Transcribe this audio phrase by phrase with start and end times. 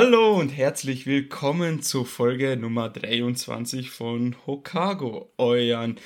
[0.00, 5.98] Hallo und herzlich willkommen zur Folge Nummer 23 von Hokago, euren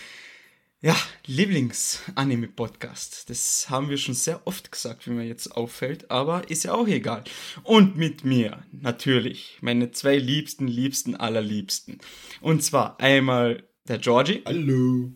[0.80, 0.96] ja,
[1.26, 3.28] Lieblings-Anime-Podcast.
[3.28, 6.88] Das haben wir schon sehr oft gesagt, wie mir jetzt auffällt, aber ist ja auch
[6.88, 7.24] egal.
[7.64, 11.98] Und mit mir natürlich meine zwei liebsten, liebsten, allerliebsten.
[12.40, 14.40] Und zwar einmal der Georgie.
[14.46, 15.12] Hallo.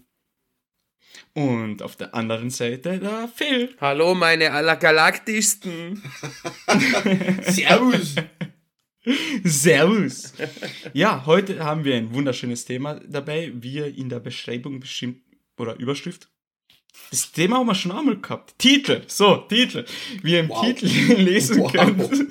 [1.33, 3.75] Und auf der anderen Seite der Phil.
[3.81, 6.03] Hallo, meine allergalaktischsten.
[7.41, 8.17] Servus.
[9.45, 10.33] Servus.
[10.93, 15.21] Ja, heute haben wir ein wunderschönes Thema dabei, wie ihr in der Beschreibung bestimmt
[15.59, 16.29] oder Überschrift.
[17.11, 18.59] Das Thema haben wir schon einmal gehabt.
[18.59, 19.85] Titel, so, Titel.
[20.23, 20.65] Wie ihr im wow.
[20.65, 20.87] Titel
[21.21, 21.71] lesen wow.
[21.73, 21.99] könnt.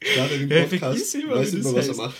[0.00, 2.16] Gerade im Podcast ja, weiß immer, was er macht.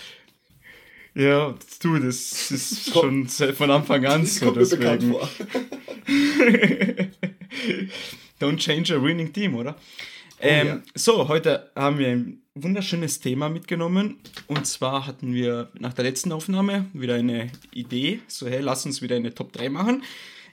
[1.13, 4.51] Ja, du, das ist schon von Anfang an das so.
[4.51, 5.15] Deswegen.
[8.39, 9.75] Don't change a winning team, oder?
[10.41, 10.81] Oh, ähm, ja.
[10.95, 14.17] So, heute haben wir ein wunderschönes Thema mitgenommen.
[14.47, 18.21] Und zwar hatten wir nach der letzten Aufnahme wieder eine Idee.
[18.27, 20.03] So, hey, lass uns wieder eine Top 3 machen.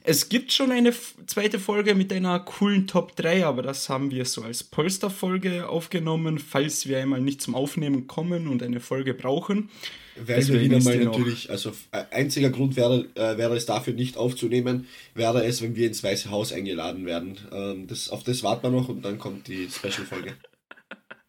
[0.08, 0.94] Es gibt schon eine
[1.26, 6.38] zweite Folge mit einer coolen Top 3, aber das haben wir so als Polster-Folge aufgenommen,
[6.38, 9.68] falls wir einmal nicht zum Aufnehmen kommen und eine Folge brauchen.
[10.16, 14.16] Wäre wir wieder mal natürlich, also äh, einziger Grund wäre, äh, wäre es dafür nicht
[14.16, 17.36] aufzunehmen, wäre es, wenn wir ins Weiße Haus eingeladen werden.
[17.52, 20.32] Ähm, das, auf das warten wir noch und dann kommt die Special-Folge.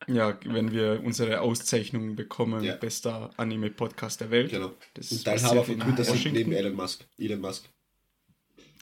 [0.08, 2.74] Ja, wenn wir unsere Auszeichnung bekommen, ja.
[2.74, 4.50] bester Anime-Podcast der Welt.
[4.50, 4.72] Genau.
[4.96, 7.06] Das und Teilhaber von Twitter sind neben Elon Musk.
[7.20, 7.66] Elon Musk.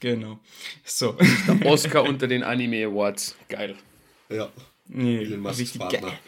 [0.00, 0.38] Genau.
[0.84, 1.16] So.
[1.46, 3.36] Der Oscar unter den Anime Awards.
[3.48, 3.76] Geil.
[4.28, 4.50] Ja.
[4.86, 6.18] Nee, Elon Musk Partner.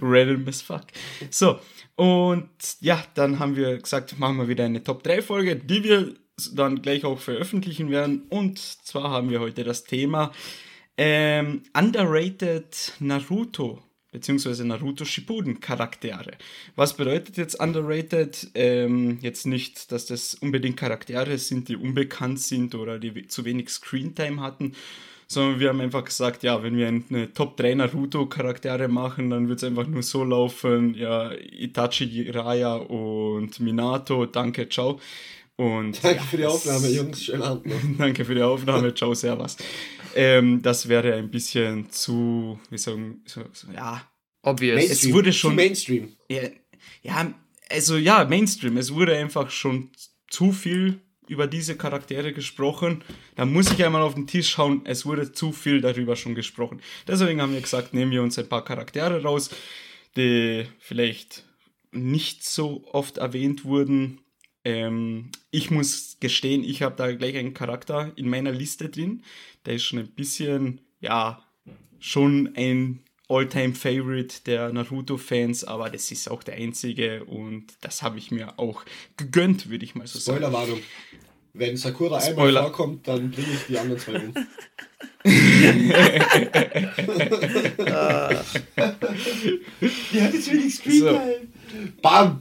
[0.00, 0.84] Random as fuck.
[1.30, 1.58] So,
[1.96, 2.48] und
[2.80, 6.14] ja, dann haben wir gesagt, machen wir wieder eine Top 3 Folge, die wir
[6.52, 8.26] dann gleich auch veröffentlichen werden.
[8.28, 10.32] Und zwar haben wir heute das Thema
[10.96, 13.82] ähm, Underrated Naruto
[14.14, 16.30] beziehungsweise Naruto Shippuden Charaktere.
[16.76, 18.48] Was bedeutet jetzt underrated?
[18.54, 23.70] Ähm, jetzt nicht, dass das unbedingt Charaktere sind, die unbekannt sind oder die zu wenig
[23.70, 24.74] Screentime hatten,
[25.26, 29.48] sondern wir haben einfach gesagt, ja, wenn wir eine Top 3 Naruto Charaktere machen, dann
[29.48, 35.00] wird es einfach nur so laufen, ja, Itachi, Jiraiya und Minato, danke, ciao.
[35.56, 37.24] Und, danke ja, für die Aufnahme, Jungs.
[37.24, 37.80] Schönen Abend noch.
[37.98, 38.94] danke für die Aufnahme.
[38.94, 39.56] Ciao, servus.
[40.14, 44.08] Ähm, das wäre ein bisschen zu, wie sagen, so, so, ja.
[44.42, 44.76] Obvious.
[44.76, 45.10] Mainstream.
[45.10, 45.54] Es wurde schon.
[45.54, 46.16] Mainstream.
[46.28, 46.42] Ja,
[47.02, 47.34] ja,
[47.70, 48.76] also ja, Mainstream.
[48.76, 49.90] Es wurde einfach schon
[50.28, 53.02] zu viel über diese Charaktere gesprochen.
[53.36, 54.82] Da muss ich einmal auf den Tisch schauen.
[54.84, 56.80] Es wurde zu viel darüber schon gesprochen.
[57.08, 59.50] Deswegen haben wir gesagt, nehmen wir uns ein paar Charaktere raus,
[60.16, 61.44] die vielleicht
[61.92, 64.20] nicht so oft erwähnt wurden.
[64.64, 69.22] Ähm, ich muss gestehen, ich habe da gleich einen Charakter in meiner Liste drin.
[69.66, 71.42] Der ist schon ein bisschen, ja,
[71.98, 78.30] schon ein All-Time-Favorite der Naruto-Fans, aber das ist auch der einzige und das habe ich
[78.30, 78.84] mir auch
[79.16, 80.38] gegönnt, würde ich mal so sagen.
[80.38, 80.80] Spoilerwarnung.
[81.54, 82.60] Wenn Sakura Spoiler.
[82.60, 84.34] einmal vorkommt, dann bringe ich die anderen zwei um.
[90.12, 91.12] die hat jetzt wenig Screentime.
[91.12, 91.54] So.
[92.02, 92.40] Bam!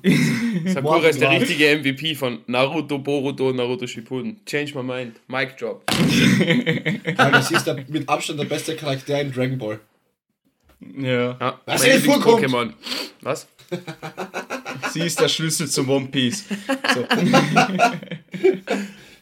[0.65, 4.39] Sakura ist der richtige MVP von Naruto, Boruto, Naruto Shippuden.
[4.45, 5.19] Change my mind.
[5.27, 5.83] Mic drop.
[7.17, 9.79] ja, das ist der, mit Abstand der beste Charakter in Dragon Ball.
[10.97, 11.37] Ja.
[11.39, 12.45] ja Was ist vorkommt?
[12.45, 12.73] Pokémon.
[13.21, 13.47] Was?
[14.91, 16.45] Sie ist der Schlüssel zum One Piece.
[16.93, 17.05] So.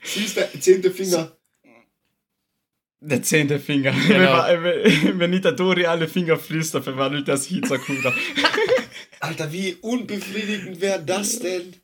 [0.03, 1.31] Sie ist der zehnte Finger.
[3.01, 3.94] Der zehnte Finger.
[4.07, 4.44] Genau.
[4.63, 8.13] Wenn, wenn Itadori alle Finger frisst, dann verwandelt er sich in Sakura.
[9.19, 11.75] Alter, wie unbefriedigend wäre das denn?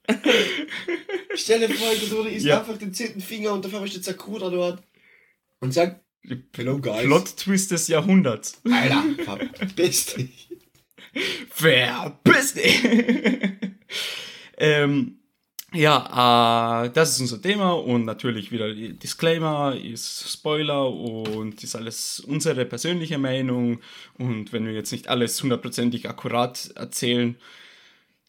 [1.33, 2.59] Stell dir vor, Itadori isst ja.
[2.59, 4.83] einfach den zehnten Finger und dafür steht Sakura dort.
[5.59, 6.01] Und sagt,
[6.55, 7.03] Hello, guys.
[7.03, 8.61] Plot-Twist des Jahrhunderts.
[8.69, 10.49] Alter, verpiss dich.
[11.49, 12.83] Verpiss dich.
[14.57, 15.16] ähm,
[15.73, 22.21] ja, äh, das ist unser Thema und natürlich wieder Disclaimer, ist Spoiler und ist alles
[22.21, 23.81] unsere persönliche Meinung
[24.17, 27.35] und wenn wir jetzt nicht alles hundertprozentig akkurat erzählen,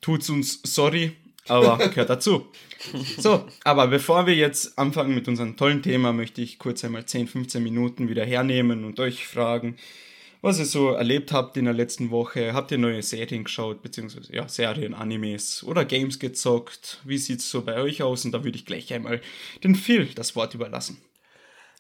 [0.00, 1.12] tut's uns sorry,
[1.46, 2.46] aber gehört dazu.
[3.18, 7.28] So, aber bevor wir jetzt anfangen mit unserem tollen Thema, möchte ich kurz einmal 10,
[7.28, 9.76] 15 Minuten wieder hernehmen und euch fragen,
[10.40, 12.52] was ihr so erlebt habt in der letzten Woche.
[12.52, 17.00] Habt ihr neue Serien geschaut, beziehungsweise ja, Serien, Animes oder Games gezockt?
[17.04, 18.24] Wie sieht es so bei euch aus?
[18.24, 19.20] Und da würde ich gleich einmal
[19.64, 21.02] den Phil das Wort überlassen.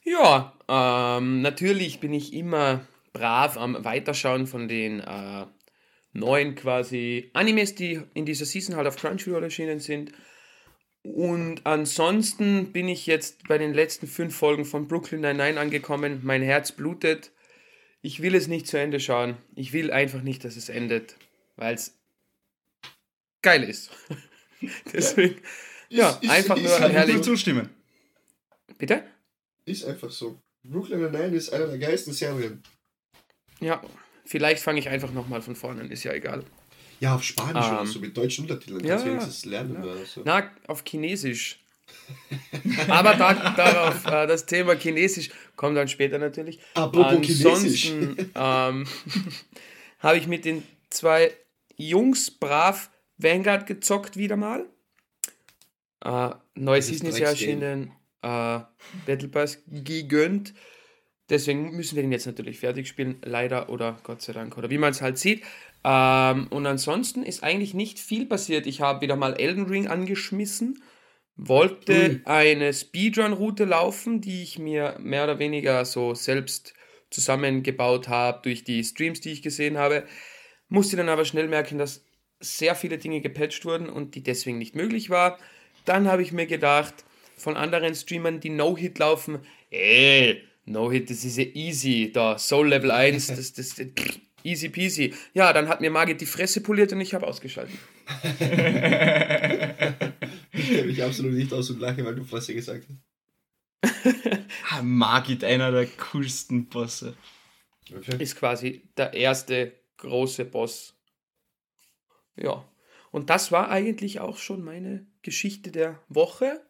[0.04, 5.46] Ja, ähm, natürlich bin ich immer brav am Weiterschauen von den äh,
[6.12, 10.12] neuen quasi Animes, die in dieser Season halt auf Crunchyroll erschienen sind.
[11.02, 16.20] Und ansonsten bin ich jetzt bei den letzten fünf Folgen von Brooklyn Nine-Nine angekommen.
[16.22, 17.30] Mein Herz blutet.
[18.08, 19.36] Ich will es nicht zu Ende schauen.
[19.54, 21.16] Ich will einfach nicht, dass es endet,
[21.56, 21.94] weil es
[23.42, 23.90] geil ist.
[24.92, 25.40] Deswegen,
[25.90, 27.22] ja, Ist- ist- einfach ist nur halt Kann ich herrlich.
[27.22, 27.68] zustimmen.
[28.78, 29.04] Bitte?
[29.66, 30.40] Ist einfach so.
[30.64, 32.62] Brooklyn Nine-Nine ist einer der geilsten Serien.
[33.60, 33.82] Ja,
[34.24, 36.44] vielleicht fange ich einfach nochmal von vorne an, ist ja egal.
[37.00, 38.80] Ja, auf Spanisch Ähm, oder so, mit deutschen Untertiteln.
[38.84, 39.74] ja, Kannst du wenigstens lernen.
[39.74, 39.82] ja.
[39.82, 40.22] Oder so.
[40.24, 41.60] Na, auf Chinesisch.
[42.88, 46.58] Aber da, darauf, äh, das Thema Chinesisch kommt dann später natürlich.
[46.74, 47.12] Apropos.
[47.12, 48.86] Ansonsten ähm,
[49.98, 51.32] habe ich mit den zwei
[51.76, 54.66] Jungs brav Vanguard gezockt wieder mal.
[56.04, 57.92] Äh, neue Das ist Season ist ja erschienen.
[58.22, 58.60] Äh,
[59.06, 60.54] Battle Pass gegönnt.
[61.30, 63.16] Deswegen müssen wir den jetzt natürlich fertig spielen.
[63.22, 64.56] Leider oder Gott sei Dank.
[64.56, 65.42] Oder wie man es halt sieht.
[65.84, 68.66] Ähm, und ansonsten ist eigentlich nicht viel passiert.
[68.66, 70.82] Ich habe wieder mal Elden Ring angeschmissen.
[71.40, 76.74] Wollte eine Speedrun-Route laufen, die ich mir mehr oder weniger so selbst
[77.10, 80.04] zusammengebaut habe durch die Streams, die ich gesehen habe.
[80.68, 82.04] Musste dann aber schnell merken, dass
[82.40, 85.38] sehr viele Dinge gepatcht wurden und die deswegen nicht möglich war.
[85.84, 86.94] Dann habe ich mir gedacht,
[87.36, 89.38] von anderen Streamern, die No-Hit laufen,
[89.70, 93.86] ey, No-Hit, das ist ja easy, da, Soul Level 1, das, das, das
[94.42, 95.14] easy peasy.
[95.34, 97.78] Ja, dann hat mir Margit die Fresse poliert und ich habe ausgeschaltet.
[100.68, 104.04] Ich kenne mich absolut nicht aus und lache, weil du Fresse gesagt hast.
[104.70, 107.16] Ah, Margit, einer der coolsten Bosse.
[107.94, 108.22] Okay.
[108.22, 110.94] ist quasi der erste große Boss.
[112.36, 112.68] Ja.
[113.10, 116.60] Und das war eigentlich auch schon meine Geschichte der Woche.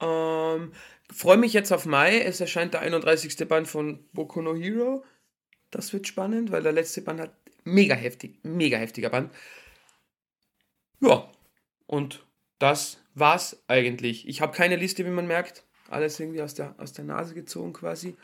[0.00, 0.72] Ähm,
[1.10, 2.20] Freue mich jetzt auf Mai.
[2.20, 3.48] Es erscheint der 31.
[3.48, 5.04] Band von Boku no Hero.
[5.70, 7.34] Das wird spannend, weil der letzte Band hat
[7.64, 9.32] mega heftig, mega heftiger Band.
[11.00, 11.30] Ja.
[11.86, 12.24] Und
[12.62, 14.28] das war's eigentlich.
[14.28, 15.64] Ich habe keine Liste, wie man merkt.
[15.88, 18.16] Alles irgendwie aus der, aus der Nase gezogen quasi.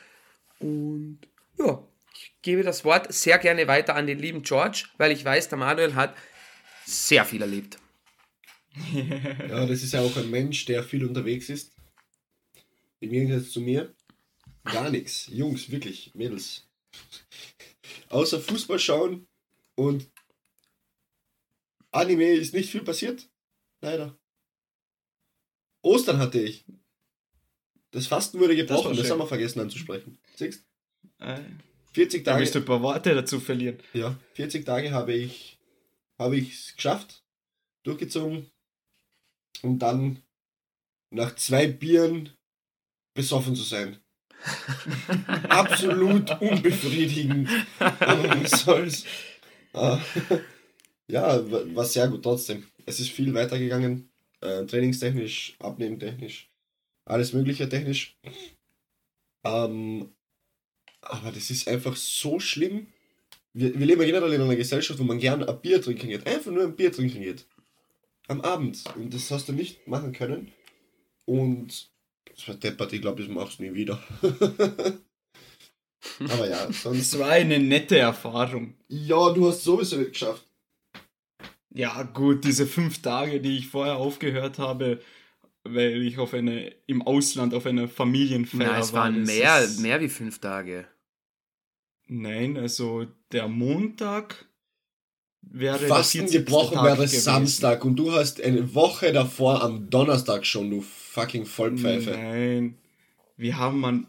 [0.60, 1.18] Und
[1.58, 1.82] ja,
[2.14, 5.58] ich gebe das Wort sehr gerne weiter an den lieben George, weil ich weiß, der
[5.58, 6.16] Manuel hat
[6.86, 7.78] sehr viel erlebt.
[9.48, 11.72] Ja, das ist ja auch ein Mensch, der viel unterwegs ist.
[13.00, 13.92] Im Gegensatz zu mir.
[14.64, 15.26] Gar nichts.
[15.26, 16.68] Jungs, wirklich, Mädels.
[18.08, 19.26] Außer Fußball schauen
[19.74, 20.08] und
[21.90, 23.28] Anime ist nicht viel passiert.
[23.80, 24.16] Leider.
[25.88, 26.64] Ostern hatte ich.
[27.90, 29.10] Das Fasten wurde Das gebrochen, das, schön.
[29.12, 30.18] haben wir vergessen anzusprechen.
[30.36, 30.64] Siehst
[31.18, 31.40] Äh,
[31.94, 33.78] 40 da willst du Tage, ein paar Worte dazu verlieren.
[33.94, 35.58] ja, 40 Tage habe ich
[36.18, 37.22] habe ich es geschafft,
[37.84, 38.50] durchgezogen
[39.62, 40.22] und dann
[41.10, 42.30] nach zwei Bieren
[43.14, 43.98] besoffen zu sein.
[45.48, 47.48] Absolut unbefriedigend.
[47.78, 49.04] Aber was soll's.
[49.72, 50.00] Ah,
[51.08, 52.66] ja, wa- war sehr gut trotzdem.
[52.86, 54.07] Es ist viel weitergegangen.
[54.40, 56.50] Äh, trainingstechnisch, abnehmtechnisch,
[57.04, 58.16] alles mögliche technisch.
[59.44, 60.10] Ähm,
[61.00, 62.86] aber das ist einfach so schlimm.
[63.52, 66.26] Wir, wir leben ja generell in einer Gesellschaft, wo man gern ein Bier trinken geht.
[66.26, 67.46] Einfach nur ein Bier trinken geht.
[68.28, 68.84] Am Abend.
[68.94, 70.52] Und das hast du nicht machen können.
[71.24, 71.90] Und
[72.34, 74.02] das war deppert, ich glaube, das machst du nie wieder.
[76.20, 76.98] aber ja, sonst.
[76.98, 78.74] Es war eine nette Erfahrung.
[78.86, 80.47] Ja, du hast sowieso nicht geschafft.
[81.78, 85.00] Ja, gut, diese fünf Tage, die ich vorher aufgehört habe,
[85.62, 89.02] weil ich auf eine, im Ausland auf einer Familienfeier Nein, es war.
[89.04, 90.88] waren mehr, ist- mehr wie fünf Tage.
[92.08, 94.46] Nein, also der Montag
[95.40, 96.46] wäre Fasten der 40.
[96.46, 97.20] gebrochen wäre gewesen.
[97.20, 102.10] Samstag und du hast eine Woche davor am Donnerstag schon, du fucking Vollpfeife.
[102.10, 102.76] Nein,
[103.36, 104.06] wir haben man.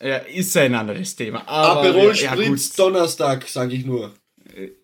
[0.00, 1.48] Ja, ist ein anderes Thema.
[1.48, 2.78] Aber Aperol ja, Spritz gut.
[2.78, 4.14] Donnerstag, sage ich nur.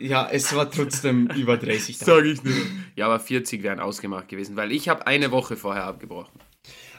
[0.01, 2.11] Ja, es war trotzdem über 30 Tage.
[2.11, 2.55] Sag ich nur.
[2.97, 6.39] Ja, aber 40 wären ausgemacht gewesen, weil ich habe eine Woche vorher abgebrochen.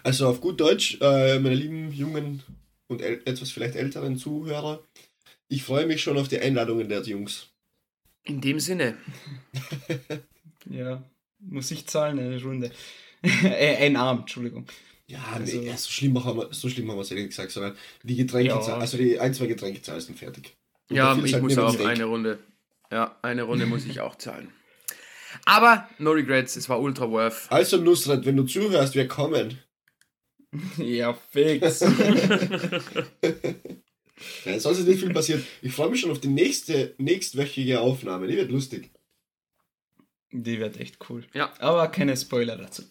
[0.03, 2.41] Also auf gut Deutsch, äh, meine lieben jungen
[2.87, 4.83] und etwas vielleicht älteren Zuhörer,
[5.49, 7.47] ich freue mich schon auf die Einladungen der Jungs.
[8.23, 8.97] In dem Sinne.
[10.69, 11.03] Ja,
[11.39, 12.71] muss ich zahlen eine Runde.
[13.23, 14.65] äh, ein Abend, Entschuldigung.
[15.07, 17.75] Ja, Also- nee, so schlimm haben wir so schlimm haben wir es nicht gesagt, sondern
[18.03, 18.59] die Getränke, Ja.
[18.77, 20.55] also die ein, zwei Getränke zahlst und fertig.
[20.89, 21.87] Und Ja, ich halt muss auch Steak.
[21.87, 22.37] eine Runde.
[22.91, 24.51] Ja, eine Runde muss ich auch zahlen.
[25.45, 27.47] Aber no regrets, es war ultra worth.
[27.51, 29.59] Also Nusrat, wenn du zuhörst, wir kommen.
[30.77, 31.81] Ja, fix.
[34.45, 35.43] Nein, sonst ist nicht viel passiert.
[35.61, 38.27] Ich freue mich schon auf die nächste, nächstwöchige Aufnahme.
[38.27, 38.89] Die wird lustig.
[40.31, 41.23] Die wird echt cool.
[41.33, 41.53] Ja.
[41.59, 42.83] Aber keine Spoiler dazu.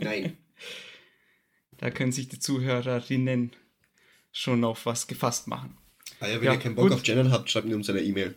[0.00, 0.36] Nein.
[1.78, 3.52] Da können sich die Zuhörerinnen
[4.30, 5.76] schon auf was gefasst machen.
[6.20, 6.92] Ah ja, wenn Ja, ihr keinen Bock gut.
[6.92, 8.36] auf Gendern habt, schreibt mir uns eine E-Mail.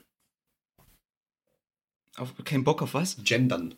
[2.18, 3.18] Auf, kein Bock auf was?
[3.24, 3.76] Gendern.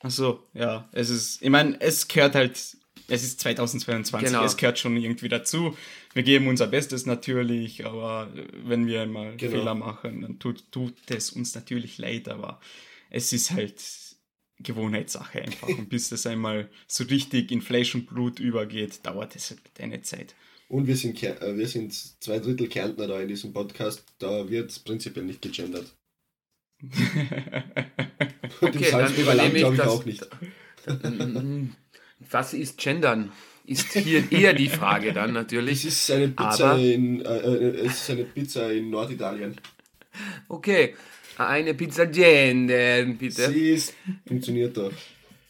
[0.00, 0.88] Achso, ja.
[0.92, 2.76] Es ist, ich meine, es gehört halt
[3.10, 4.44] es ist 2022, Genau.
[4.44, 5.76] es gehört schon irgendwie dazu.
[6.12, 8.30] Wir geben unser Bestes natürlich, aber
[8.64, 9.52] wenn wir einmal Genau.
[9.52, 12.60] Fehler machen, dann tut, tut es uns natürlich leid, aber
[13.08, 13.82] es ist halt
[14.58, 15.68] Gewohnheitssache einfach.
[15.68, 20.02] Und bis das einmal so richtig in Fleisch und Blut übergeht, dauert es halt eine
[20.02, 20.34] Zeit.
[20.68, 24.04] Und wir sind, äh, wir sind zwei Drittel Kärntner da in diesem Podcast.
[24.18, 25.94] Da wird prinzipiell nicht gegendert.
[26.82, 30.26] Und Okay, dann übernehme ich glaube ich das- auch nicht.
[32.30, 33.32] Was ist Gendern?
[33.64, 35.84] Ist hier eher die Frage dann Es natürlich.
[35.84, 39.56] ist eine Pizza Aber- in äh, äh, es ist eine Pizza in Norditalien.
[40.48, 40.94] Okay,
[41.36, 43.50] eine Pizza gendern, bitte.
[43.50, 43.94] Sie ist
[44.26, 44.92] funktioniert doch.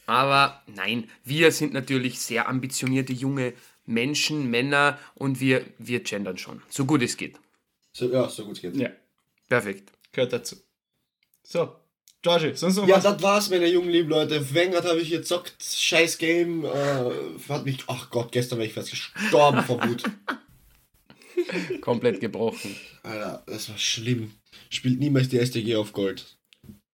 [0.07, 3.53] Aber nein, wir sind natürlich sehr ambitionierte junge
[3.87, 6.61] Menschen, Männer und wir, wir gendern schon.
[6.69, 7.37] So gut es geht.
[7.93, 8.77] So, ja, so gut es geht.
[8.77, 8.91] ja,
[9.49, 9.93] Perfekt.
[10.13, 10.57] gehört dazu.
[11.50, 11.75] So,
[12.21, 13.05] Georgie, sonst noch Ja, was?
[13.05, 14.52] das war's, meine jungen lieben Leute.
[14.52, 15.55] Wenger habe ich jetzt gezockt.
[15.62, 16.62] Scheiß Game.
[16.67, 16.69] Äh,
[17.49, 17.78] hat mich.
[17.87, 20.02] Ach Gott, gestern wäre ich fast gestorben vor Wut.
[21.81, 22.76] Komplett gebrochen.
[23.02, 24.33] Alter, das war schlimm.
[24.69, 26.37] Spielt niemals die STG auf Gold.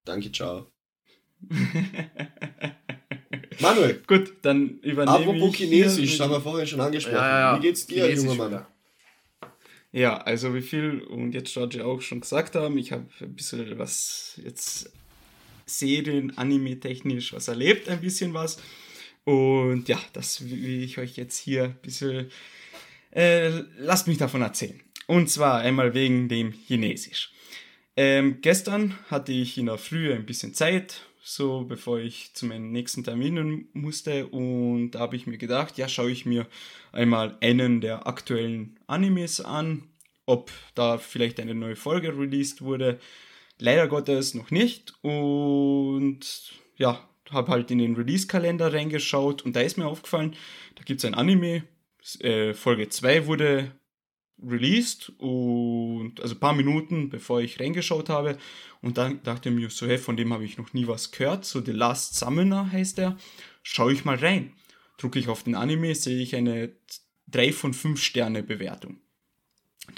[0.05, 0.69] Danke, ciao.
[3.61, 7.17] Manuel, Gut, dann übernehme apropos ich Chinesisch, hier- das haben wir vorhin schon angesprochen.
[7.17, 7.59] Ja, ja, ja.
[7.59, 8.51] Wie geht's dir, Chinesisch junger Mann?
[8.53, 8.67] wieder.
[9.95, 13.79] Ja, also wie viel und jetzt Georgie auch schon gesagt haben, ich habe ein bisschen
[13.79, 14.91] was jetzt
[15.67, 18.61] Serien, Anime technisch was erlebt, ein bisschen was.
[19.23, 22.29] Und ja, das will ich euch jetzt hier ein bisschen,
[23.13, 24.81] äh, lasst mich davon erzählen.
[25.07, 27.33] Und zwar einmal wegen dem Chinesisch.
[27.97, 32.71] Ähm, gestern hatte ich in der Früh ein bisschen Zeit, so bevor ich zu meinen
[32.71, 34.27] nächsten Terminen musste.
[34.27, 36.47] Und da habe ich mir gedacht, ja, schaue ich mir
[36.93, 39.89] einmal einen der aktuellen Animes an,
[40.27, 43.01] ob da vielleicht eine neue Folge released wurde.
[43.59, 44.93] Leider Gottes noch nicht.
[45.03, 50.37] Und ja, habe halt in den Release-Kalender reingeschaut und da ist mir aufgefallen,
[50.75, 51.65] da gibt es ein Anime.
[52.21, 53.73] Äh, Folge 2 wurde
[54.43, 58.37] released und also ein paar Minuten bevor ich reingeschaut habe
[58.81, 61.45] und dann dachte ich mir so, hey, von dem habe ich noch nie was gehört,
[61.45, 63.17] so The Last Summoner heißt der,
[63.63, 64.53] schaue ich mal rein.
[64.99, 66.73] Drucke ich auf den Anime, sehe ich eine
[67.29, 68.99] 3 von 5 Sterne Bewertung.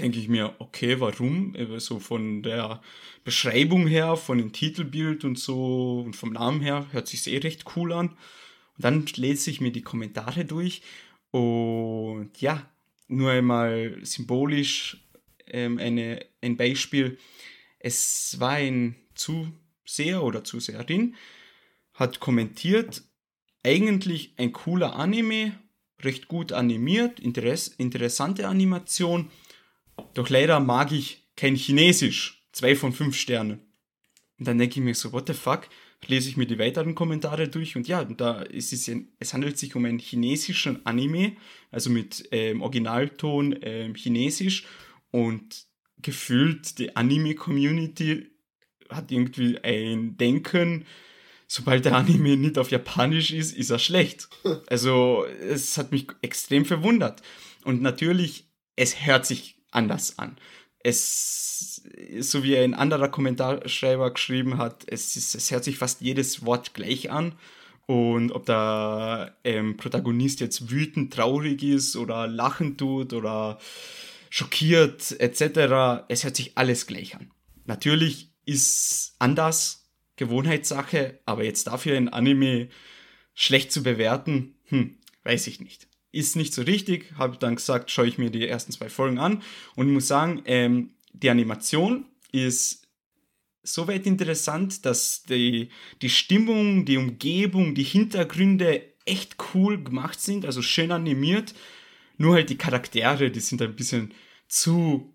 [0.00, 1.54] Denke ich mir, okay, warum?
[1.54, 2.82] Äh, So von der
[3.24, 7.64] Beschreibung her, von dem Titelbild und so und vom Namen her hört sich eh recht
[7.76, 8.08] cool an.
[8.08, 10.82] Und dann lese ich mir die Kommentare durch
[11.30, 12.68] und ja,
[13.08, 15.06] nur einmal symbolisch
[15.46, 17.18] ähm, eine, ein Beispiel.
[17.78, 21.16] Es war ein Zuseher oder Zuseherin,
[21.94, 23.02] hat kommentiert,
[23.62, 25.58] eigentlich ein cooler Anime,
[26.02, 29.30] recht gut animiert, interess interessante Animation,
[30.14, 32.46] doch leider mag ich kein Chinesisch.
[32.52, 33.60] Zwei von fünf Sternen.
[34.38, 35.68] Und dann denke ich mir so, what the fuck?
[36.06, 39.74] Lese ich mir die weiteren Kommentare durch und ja, da ist es, es handelt sich
[39.74, 41.32] um einen chinesischen Anime,
[41.70, 44.64] also mit ähm, Originalton ähm, Chinesisch
[45.10, 45.66] und
[46.02, 48.30] gefühlt die Anime-Community
[48.90, 50.84] hat irgendwie ein Denken,
[51.46, 54.28] sobald der Anime nicht auf Japanisch ist, ist er schlecht.
[54.68, 57.22] Also es hat mich extrem verwundert.
[57.64, 60.36] Und natürlich, es hört sich anders an.
[60.86, 61.82] Es,
[62.20, 66.74] so wie ein anderer Kommentarschreiber geschrieben hat, es, ist, es hört sich fast jedes Wort
[66.74, 67.34] gleich an.
[67.86, 73.58] Und ob der ähm, Protagonist jetzt wütend, traurig ist oder lachen tut oder
[74.30, 77.30] schockiert etc., es hört sich alles gleich an.
[77.64, 82.68] Natürlich ist anders, Gewohnheitssache, aber jetzt dafür ein Anime
[83.34, 85.88] schlecht zu bewerten, hm, weiß ich nicht.
[86.12, 89.42] Ist nicht so richtig, habe dann gesagt, schaue ich mir die ersten zwei Folgen an
[89.74, 92.86] und muss sagen, ähm, die Animation ist
[93.62, 95.70] soweit interessant, dass die,
[96.02, 101.54] die Stimmung, die Umgebung, die Hintergründe echt cool gemacht sind, also schön animiert.
[102.18, 104.12] Nur halt die Charaktere, die sind ein bisschen
[104.48, 105.14] zu,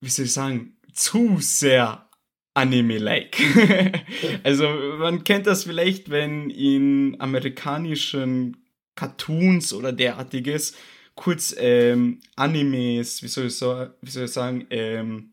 [0.00, 2.08] wie soll ich sagen, zu sehr
[2.54, 3.38] Anime-like.
[4.42, 4.68] also
[4.98, 8.59] man kennt das vielleicht, wenn in amerikanischen
[9.00, 10.74] Cartoons oder derartiges
[11.14, 15.30] kurz ähm, Animes, wie soll ich, so, wie soll ich sagen, ähm,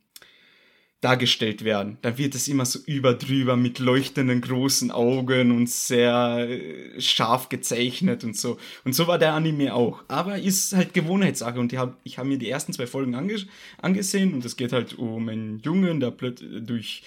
[1.01, 1.97] dargestellt werden.
[2.01, 8.24] Dann wird es immer so überdrüber mit leuchtenden großen Augen und sehr äh, scharf gezeichnet
[8.24, 8.57] und so.
[8.86, 10.03] Und so war der Anime auch.
[10.07, 13.36] Aber ist halt Gewohnheitssache und ich habe hab mir die ersten zwei Folgen ange
[13.81, 17.03] angesehen und es geht halt um einen Jungen, der plötzlich durch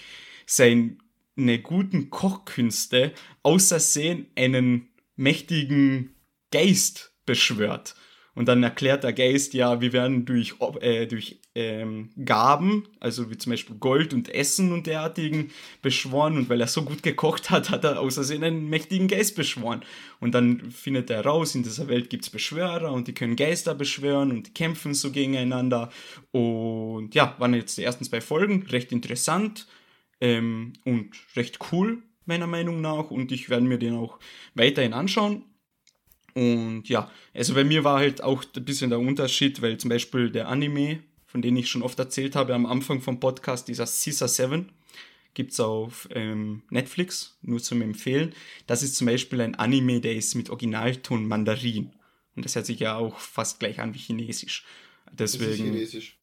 [0.47, 0.97] seine
[1.63, 3.13] guten Kochkünste
[3.43, 6.15] außersehen einen mächtigen
[6.51, 7.95] Geist beschwört.
[8.35, 13.37] Und dann erklärt der Geist, ja, wir werden durch, äh, durch ähm, Gaben, also wie
[13.37, 15.51] zum Beispiel Gold und Essen und derartigen,
[15.83, 16.37] beschworen.
[16.37, 19.83] Und weil er so gut gekocht hat, hat er außersehen einen mächtigen Geist beschworen.
[20.21, 23.75] Und dann findet er raus, in dieser Welt gibt es Beschwörer und die können Geister
[23.75, 25.91] beschwören und kämpfen so gegeneinander.
[26.31, 29.67] Und ja, waren jetzt die ersten zwei Folgen, recht interessant
[30.21, 33.11] ähm, und recht cool, meiner Meinung nach.
[33.11, 34.21] Und ich werde mir den auch
[34.55, 35.50] weiterhin anschauen.
[36.35, 40.31] Und ja, also bei mir war halt auch ein bisschen der Unterschied, weil zum Beispiel
[40.31, 44.27] der Anime von denen ich schon oft erzählt habe am Anfang vom Podcast, dieser Caesar
[44.27, 44.69] 7,
[45.33, 48.35] gibt es auf ähm, Netflix, nur zum Empfehlen.
[48.67, 51.93] Das ist zum Beispiel ein Anime, der ist mit Originalton Mandarin.
[52.35, 54.65] Und das hört sich ja auch fast gleich an wie Chinesisch.
[55.13, 55.45] Deswegen.
[55.45, 56.19] Das ist Chinesisch.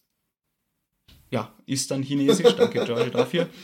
[1.32, 2.54] Ja, ist dann Chinesisch.
[2.58, 3.50] Danke, George, dafür.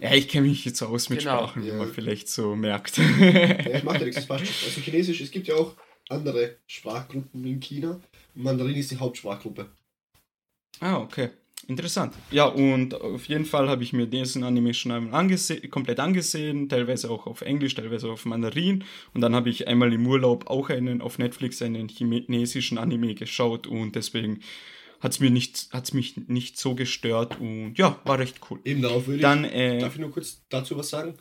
[0.00, 1.38] Ja, ich kenne mich jetzt so aus mit genau.
[1.38, 1.74] Sprachen, ja.
[1.74, 2.98] wie man vielleicht so merkt.
[2.98, 5.76] ja, ich mache ja nichts, das passt Also Chinesisch, es gibt ja auch
[6.08, 8.00] andere Sprachgruppen in China.
[8.34, 9.70] Mandarin ist die Hauptsprachgruppe.
[10.80, 11.30] Ah, okay.
[11.68, 12.14] Interessant.
[12.30, 16.68] Ja, und auf jeden Fall habe ich mir diesen Anime schon einmal angese komplett angesehen,
[16.68, 18.82] teilweise auch auf Englisch, teilweise auf Mandarin.
[19.14, 23.66] Und dann habe ich einmal im Urlaub auch einen auf Netflix einen chinesischen Anime geschaut
[23.66, 24.40] und deswegen
[25.00, 28.60] hat es nicht, hat's mich nicht so gestört und ja, war recht cool.
[28.64, 31.14] Eben darauf würde dann, ich, äh, darf ich nur kurz dazu was sagen?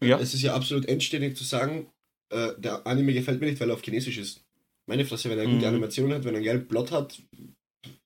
[0.00, 0.18] Ja.
[0.18, 1.88] Es ist ja absolut endständig zu sagen,
[2.30, 4.44] äh, der Anime gefällt mir nicht, weil er auf Chinesisch ist.
[4.86, 5.74] Meine Fresse, wenn er eine gute mhm.
[5.74, 7.20] Animation hat, wenn er einen gelben Plot hat,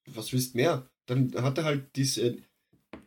[0.06, 0.88] was willst mehr?
[1.06, 2.36] Dann hat er halt diese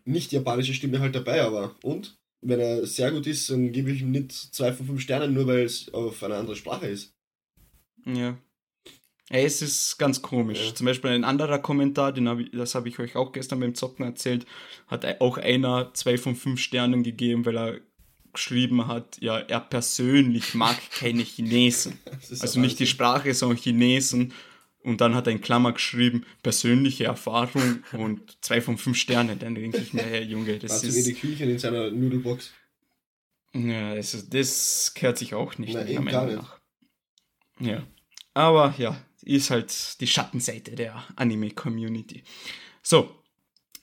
[0.06, 2.18] nicht japanische Stimme halt dabei, aber und?
[2.44, 5.46] Wenn er sehr gut ist, dann gebe ich ihm nicht zwei von fünf Sternen, nur
[5.46, 7.14] weil es auf eine andere Sprache ist.
[8.06, 8.38] Ja.
[9.32, 10.68] Ey, es ist ganz komisch.
[10.68, 10.76] Ja.
[10.76, 13.76] Zum Beispiel ein anderer Kommentar, den hab ich, das habe ich euch auch gestern beim
[13.76, 14.46] Zocken erzählt,
[14.88, 17.80] hat auch einer zwei von fünf Sternen gegeben, weil er
[18.34, 21.98] geschrieben hat, ja, er persönlich mag keine Chinesen.
[22.42, 24.34] Also nicht die Sprache, sondern Chinesen.
[24.84, 29.40] Und dann hat er in Klammer geschrieben, persönliche Erfahrung und zwei von fünf Sternen.
[29.40, 31.08] Dann denke ich mir, hey Junge, das Warte ist...
[31.08, 32.52] die Küche in seiner Nudelbox.
[33.54, 35.74] Ja, das, das gehört sich auch nicht.
[35.74, 36.44] Na, eben gar nicht.
[37.60, 37.88] Ja.
[38.34, 42.24] Aber ja, ist halt die Schattenseite der Anime-Community.
[42.82, 43.16] So,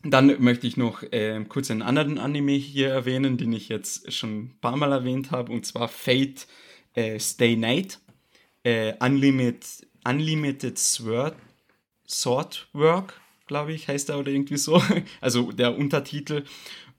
[0.02, 4.38] dann möchte ich noch äh, kurz einen anderen Anime hier erwähnen, den ich jetzt schon
[4.38, 6.46] ein paar Mal erwähnt habe, und zwar Fate
[6.94, 8.00] äh, Stay Night.
[8.64, 11.36] Äh, Unlimited Unlimited Sword,
[12.72, 14.82] Work, glaube ich, heißt er oder irgendwie so.
[15.20, 16.44] Also der Untertitel.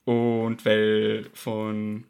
[0.04, 2.04] Und weil von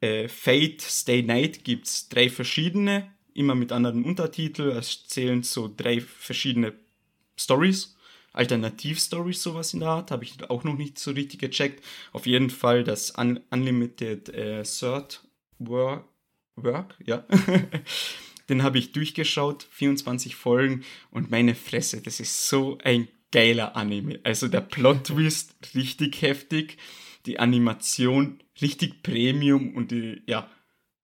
[0.00, 4.76] äh, Fate Stay Night gibt es drei verschiedene, immer mit anderen Untertiteln.
[4.76, 6.72] Es zählen so drei verschiedene
[7.36, 7.96] Stories.
[8.32, 11.84] Alternativ-Stories, sowas in der Art, habe ich auch noch nicht so richtig gecheckt.
[12.12, 15.22] Auf jeden Fall das Un Unlimited äh, Third
[15.58, 16.04] Work,
[16.56, 17.24] Work ja.
[18.48, 24.20] Den habe ich durchgeschaut, 24 Folgen und meine Fresse, das ist so ein geiler Anime.
[24.24, 26.78] Also der Plot-Twist richtig heftig,
[27.26, 30.50] die Animation richtig Premium und die ja,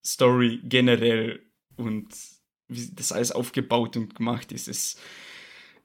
[0.04, 1.40] Story generell
[1.78, 2.08] und
[2.68, 4.68] wie das alles aufgebaut und gemacht ist.
[4.68, 4.96] Es,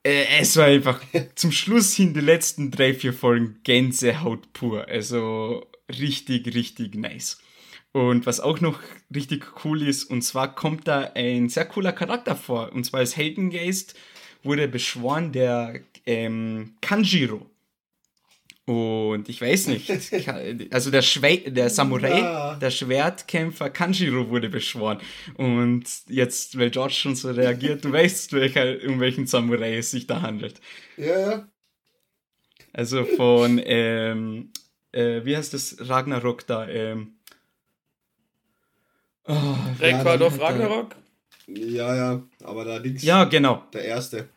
[0.04, 1.02] äh, es war einfach
[1.36, 4.88] zum Schluss hin die letzten drei, vier Folgen Gänsehaut pur.
[4.88, 7.40] Also richtig, richtig nice.
[7.94, 8.80] Und was auch noch
[9.14, 12.72] richtig cool ist, und zwar kommt da ein sehr cooler Charakter vor.
[12.74, 13.96] Und zwar als Heldengeist
[14.42, 17.50] wurde beschworen der ähm, Kanjiro.
[18.66, 19.92] Und ich weiß nicht,
[20.74, 22.56] also der, Schwe der Samurai, ja.
[22.56, 25.00] der Schwertkämpfer Kanjiro wurde beschworen.
[25.36, 30.08] Und jetzt, weil George schon so reagiert, du weißt, welcher, um welchen Samurai es sich
[30.08, 30.62] da handelt.
[30.96, 31.48] Ja, ja.
[32.72, 34.54] Also von, ähm,
[34.94, 36.68] äh, wie heißt das Ragnarok da?
[36.68, 37.18] Ähm,
[39.26, 40.96] Oh, Ragnarok?
[41.48, 43.04] Ja, ja, aber da links.
[43.04, 43.64] Ja, genau.
[43.74, 44.28] Der erste.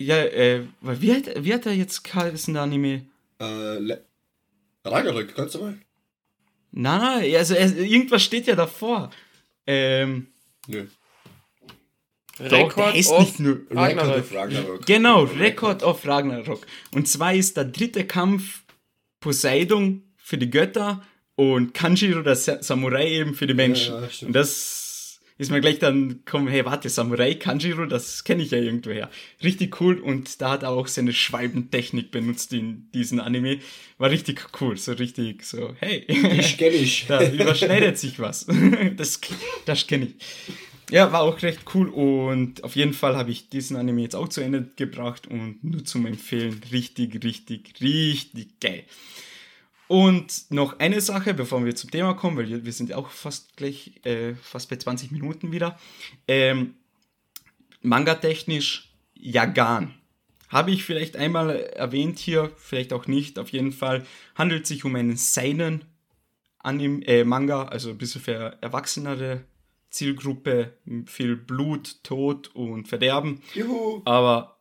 [0.00, 3.04] Ja, äh, wie hat, wie hat er jetzt geheißen, der Anime?
[3.38, 3.98] Äh,
[4.82, 5.78] Ragnarok, kannst du mal?
[6.72, 9.10] Nein, nein, also irgendwas steht ja davor.
[9.66, 10.28] Ähm.
[10.66, 10.86] Nö.
[12.38, 14.16] Doch, der heißt nicht nur Ragnarok.
[14.20, 14.86] of Ragnarok.
[14.86, 16.66] Genau, Record of Ragnarok.
[16.92, 18.62] Und zwar ist der dritte Kampf
[19.20, 21.02] Poseidon für die Götter
[21.34, 23.92] und Kanjiro, der Samurai eben für die Menschen.
[23.94, 24.79] Ja, ja, und das
[25.40, 29.08] ist mir gleich dann kommen, hey, warte, Samurai, Kanjiro, das kenne ich ja irgendwoher.
[29.42, 33.58] Richtig cool und da hat er auch seine Schwalbentechnik benutzt in diesem Anime.
[33.96, 36.04] War richtig cool, so richtig so, hey.
[36.06, 37.06] Ich kenne ich.
[37.08, 38.46] da überschneidet sich was.
[38.98, 39.18] das
[39.64, 40.54] das kenne ich.
[40.90, 44.28] Ja, war auch recht cool und auf jeden Fall habe ich diesen Anime jetzt auch
[44.28, 46.60] zu Ende gebracht und nur zum Empfehlen.
[46.70, 48.84] Richtig, richtig, richtig geil.
[49.90, 53.56] Und noch eine Sache, bevor wir zum Thema kommen, weil wir sind ja auch fast
[53.56, 55.80] gleich, äh, fast bei 20 Minuten wieder.
[56.28, 56.76] Ähm,
[57.82, 59.96] Manga-technisch Yagan
[60.48, 63.36] Habe ich vielleicht einmal erwähnt hier, vielleicht auch nicht.
[63.36, 65.84] Auf jeden Fall handelt es sich um einen seinen
[66.60, 69.42] Anime, äh, Manga, also ein bisschen für erwachsenere
[69.90, 70.72] Zielgruppe,
[71.06, 73.42] viel Blut, Tod und Verderben.
[73.54, 74.02] Juhu.
[74.04, 74.60] Aber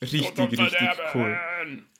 [0.00, 1.38] richtig, richtig cool.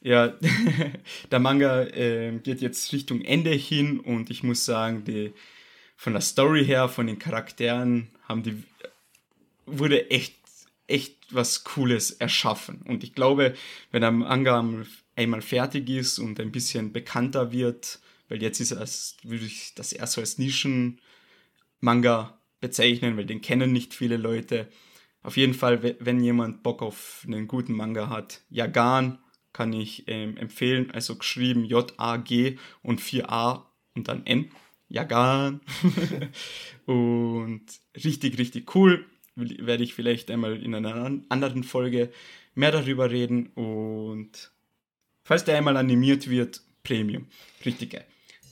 [0.03, 0.35] Ja,
[1.31, 5.33] der Manga äh, geht jetzt Richtung Ende hin und ich muss sagen, die,
[5.97, 8.65] von der Story her, von den Charakteren, haben die
[9.67, 10.35] wurde echt,
[10.89, 12.83] echt was Cooles erschaffen.
[12.83, 13.55] Und ich glaube,
[13.93, 14.65] wenn der Manga
[15.15, 19.93] einmal fertig ist und ein bisschen bekannter wird, weil jetzt ist es, würde ich das
[19.93, 24.69] erst so als Nischen-Manga bezeichnen, weil den kennen nicht viele Leute.
[25.23, 29.19] Auf jeden Fall, wenn jemand Bock auf einen guten Manga hat, Yagan
[29.53, 30.91] kann ich ähm, empfehlen.
[30.91, 33.63] Also geschrieben J-A-G und 4A
[33.95, 34.51] und dann N.
[34.89, 35.61] Yagan.
[36.87, 37.63] und
[38.05, 39.07] richtig, richtig cool.
[39.35, 42.13] Werde ich vielleicht einmal in einer anderen Folge
[42.55, 43.47] mehr darüber reden.
[43.55, 44.53] Und
[45.25, 47.27] falls der einmal animiert wird, Premium.
[47.65, 48.05] Richtig geil.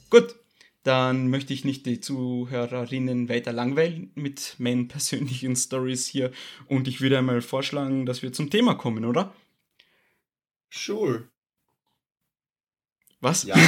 [0.08, 0.34] Gut,
[0.82, 6.30] dann möchte ich nicht die Zuhörerinnen weiter langweilen mit meinen persönlichen Stories hier
[6.66, 9.34] und ich würde einmal vorschlagen, dass wir zum Thema kommen, oder?
[10.70, 11.28] Sure.
[13.20, 13.44] Was?
[13.44, 13.54] Ja.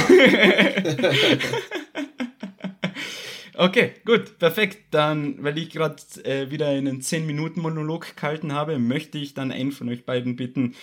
[3.55, 4.85] okay, gut, perfekt.
[4.91, 9.89] Dann, weil ich gerade äh, wieder einen 10-Minuten-Monolog gehalten habe, möchte ich dann einen von
[9.89, 10.75] euch beiden bitten,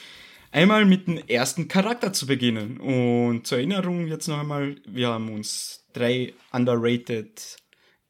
[0.52, 2.78] einmal mit dem ersten Charakter zu beginnen.
[2.78, 7.56] Und zur Erinnerung jetzt noch einmal, wir haben uns drei underrated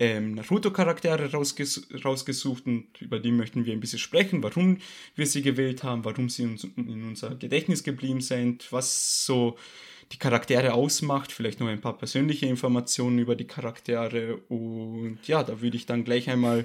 [0.00, 4.78] ähm, Naruto-Charaktere rausges rausgesucht und über die möchten wir ein bisschen sprechen, warum
[5.14, 9.58] wir sie gewählt haben, warum sie uns in unser Gedächtnis geblieben sind, was so
[10.10, 15.60] die Charaktere ausmacht, vielleicht noch ein paar persönliche Informationen über die Charaktere und ja, da
[15.60, 16.64] würde ich dann gleich einmal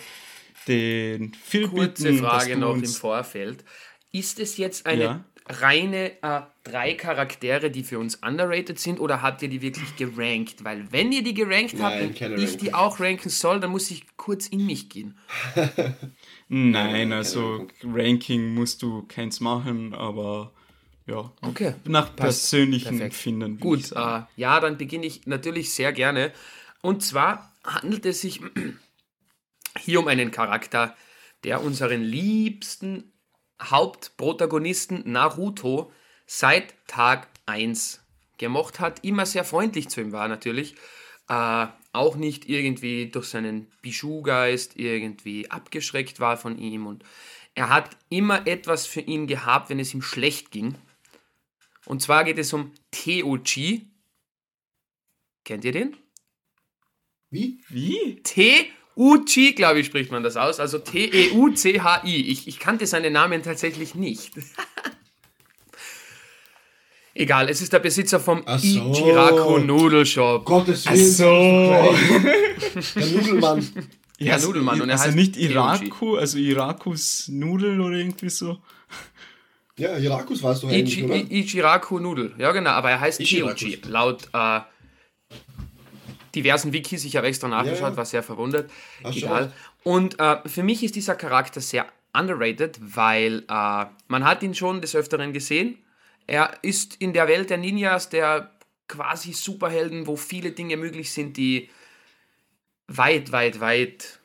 [0.69, 3.65] den Phil Kurze bitten, Frage noch im Vorfeld.
[4.13, 5.25] Ist es jetzt eine ja?
[5.47, 10.63] Reine äh, drei Charaktere, die für uns underrated sind, oder habt ihr die wirklich gerankt?
[10.63, 14.05] Weil wenn ihr die gerankt habt und ich die auch ranken soll, dann muss ich
[14.17, 15.17] kurz in mich gehen.
[16.47, 20.51] Nein, also Ranking musst du keins machen, aber
[21.05, 21.75] ja, okay.
[21.85, 23.59] nach persönlichen Empfinden.
[23.59, 26.31] Gut, äh, ja, dann beginne ich natürlich sehr gerne.
[26.81, 28.41] Und zwar handelt es sich
[29.79, 30.95] hier um einen Charakter,
[31.43, 33.11] der unseren liebsten
[33.61, 35.91] Hauptprotagonisten Naruto
[36.25, 38.01] seit Tag 1
[38.37, 39.03] gemocht hat.
[39.03, 40.75] Immer sehr freundlich zu ihm war natürlich.
[41.27, 46.85] Äh, auch nicht irgendwie durch seinen Bijou-Geist irgendwie abgeschreckt war von ihm.
[46.85, 47.03] Und
[47.55, 50.75] er hat immer etwas für ihn gehabt, wenn es ihm schlecht ging.
[51.85, 53.81] Und zwar geht es um T.O.G.
[55.45, 55.97] Kennt ihr den?
[57.29, 57.63] Wie?
[57.69, 58.21] Wie?
[58.23, 60.59] T Uchi, glaube ich, spricht man das aus.
[60.59, 62.31] Also T-E-U-C-H-I.
[62.31, 64.31] Ich, ich kannte seinen Namen tatsächlich nicht.
[67.17, 68.91] Egal, es ist der Besitzer vom so.
[68.91, 70.43] Ichiraku Nudelshop.
[70.45, 71.11] Gottes Willen.
[71.11, 71.25] So.
[72.99, 73.69] der Nudelmann.
[74.17, 74.81] Ja, der Nudelmann.
[74.81, 78.57] Und er also heißt nicht Iraku, also Irakus Nudel oder irgendwie so.
[79.77, 81.15] Ja, Irakus warst du eigentlich, oder?
[81.15, 82.33] Ichiraku Nudel.
[82.37, 83.65] Ja, genau, aber er heißt Ichiraku.
[83.87, 84.59] Laut äh,
[86.35, 88.69] diversen Wikis, ich habe extra nachgeschaut, ja, war sehr verwundert.
[89.03, 89.53] Ach, Egal.
[89.83, 94.81] Und äh, für mich ist dieser Charakter sehr underrated, weil äh, man hat ihn schon
[94.81, 95.77] des Öfteren gesehen.
[96.27, 98.51] Er ist in der Welt der Ninjas, der
[98.87, 101.69] quasi Superhelden, wo viele Dinge möglich sind, die
[102.87, 104.19] weit, weit, weit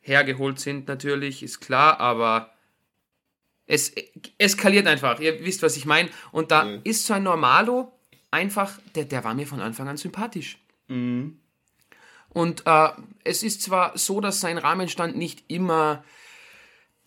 [0.00, 2.52] hergeholt sind, natürlich, ist klar, aber
[3.66, 3.92] es
[4.38, 5.20] eskaliert einfach.
[5.20, 6.08] Ihr wisst, was ich meine.
[6.32, 6.80] Und da ja.
[6.84, 7.92] ist so ein Normalo
[8.30, 10.58] einfach, der, der war mir von Anfang an sympathisch.
[10.92, 11.38] Mhm.
[12.28, 12.88] Und äh,
[13.24, 16.04] es ist zwar so, dass sein Rahmenstand nicht immer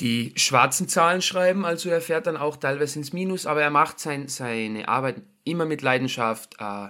[0.02, 4.00] die schwarzen Zahlen schreiben, also er fährt dann auch teilweise ins Minus, aber er macht
[4.00, 6.90] sein, seine Arbeit immer mit Leidenschaft, äh,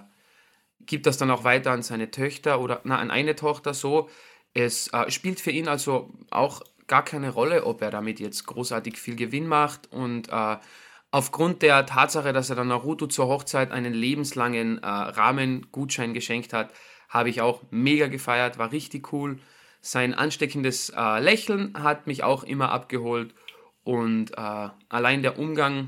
[0.86, 4.10] gibt das dann auch weiter an seine Töchter oder na, an eine Tochter so.
[4.54, 8.98] Es äh, spielt für ihn also auch gar keine Rolle, ob er damit jetzt großartig
[8.98, 10.58] viel Gewinn macht und äh,
[11.16, 16.74] aufgrund der Tatsache, dass er dann Naruto zur Hochzeit einen lebenslangen äh, Rahmengutschein geschenkt hat,
[17.08, 19.40] habe ich auch mega gefeiert, war richtig cool.
[19.80, 23.34] Sein ansteckendes äh, Lächeln hat mich auch immer abgeholt
[23.86, 25.88] und äh, allein der Umgang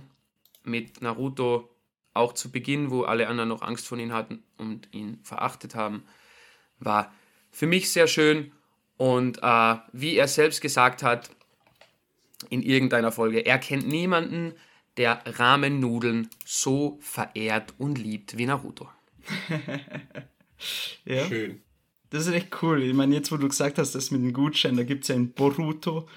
[0.63, 1.75] mit Naruto
[2.13, 6.05] auch zu Beginn, wo alle anderen noch Angst vor ihm hatten und ihn verachtet haben,
[6.79, 7.13] war
[7.51, 8.53] für mich sehr schön
[8.95, 11.31] und äh, wie er selbst gesagt hat
[12.49, 14.53] in irgendeiner Folge, er kennt niemanden,
[14.97, 18.89] der Rahmennudeln so verehrt und liebt wie Naruto.
[21.05, 21.25] ja.
[21.25, 21.61] Schön.
[22.09, 22.81] Das ist echt cool.
[22.83, 25.15] Ich meine, jetzt wo du gesagt hast, das mit dem Gutschein, da gibt es ja
[25.15, 26.07] ein Boruto,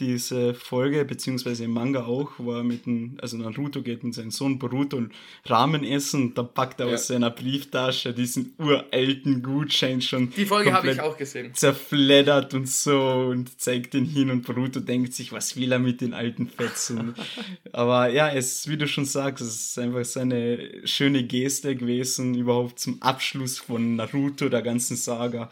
[0.00, 4.30] diese Folge, beziehungsweise im Manga auch, wo er mit dem, also Naruto geht mit seinem
[4.30, 5.02] Sohn Boruto
[5.46, 6.94] Ramen essen, da packt er Ja.
[6.94, 10.30] aus seiner Brieftasche diesen uralten Gutschein schon.
[10.36, 11.54] Die Folge habe ich auch gesehen.
[11.54, 16.00] Zerfleddert und so und zeigt ihn hin und Boruto denkt sich, was will er mit
[16.00, 17.14] den alten Fetzen?
[17.72, 22.34] Aber ja, es, wie du schon sagst, es ist einfach so eine schöne Geste gewesen,
[22.34, 25.50] überhaupt zum Abschluss von Naruto, der ganzen Saga,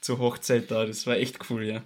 [0.00, 0.86] zur Hochzeit da.
[0.86, 1.82] Das war echt cool, ja.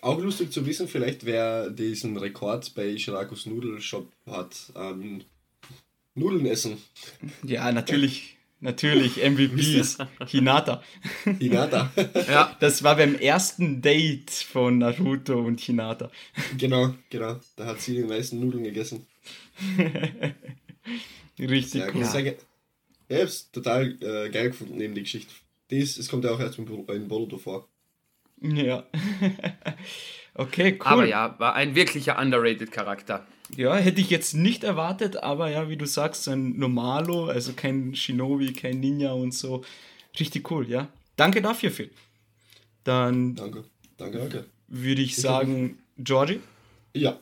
[0.00, 4.72] Auch lustig zu wissen, vielleicht wer diesen Rekord bei Shirakos Nudelshop hat.
[4.76, 5.24] Ähm,
[6.14, 6.78] Nudeln essen.
[7.44, 10.82] Ja, natürlich, natürlich, MVPs, Hinata.
[11.38, 11.92] Hinata.
[12.28, 16.10] Ja, Das war beim ersten Date von Naruto und Hinata.
[16.56, 17.38] genau, genau.
[17.56, 19.06] Da hat sie die meisten Nudeln gegessen.
[21.38, 22.04] Richtig Sehr, cool.
[22.04, 22.32] sehr ja,
[23.08, 25.32] ich hab's total äh, geil gefunden, neben die Geschichte.
[25.70, 27.68] Das, es kommt ja auch erst in Boruto vor.
[28.40, 28.84] Ja.
[30.34, 30.86] okay, cool.
[30.86, 33.26] aber ja, war ein wirklicher underrated Charakter.
[33.56, 37.94] Ja, hätte ich jetzt nicht erwartet, aber ja, wie du sagst, ein Normalo, also kein
[37.94, 39.64] Shinobi, kein Ninja und so.
[40.18, 40.88] Richtig cool, ja.
[41.16, 41.90] Danke dafür, Phil.
[42.84, 43.64] Dann Danke.
[43.96, 44.44] Danke, danke.
[44.68, 46.40] würde ich sagen, Georgie.
[46.94, 47.18] Ja.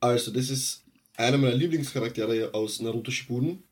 [0.00, 0.82] Also, das ist
[1.16, 3.62] einer meiner Lieblingscharaktere aus Naruto Shippuden.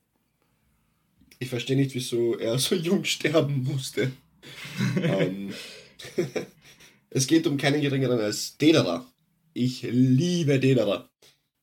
[1.38, 4.12] Ich verstehe nicht, wieso er so jung sterben musste.
[5.02, 5.52] ähm,
[7.10, 9.06] es geht um keinen geringeren als Dedera.
[9.54, 11.08] Ich liebe Dedera.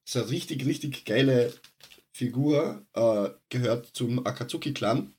[0.05, 1.53] Ist eine richtig, richtig geile
[2.11, 2.85] Figur.
[2.93, 5.13] Äh, gehört zum Akatsuki-Clan.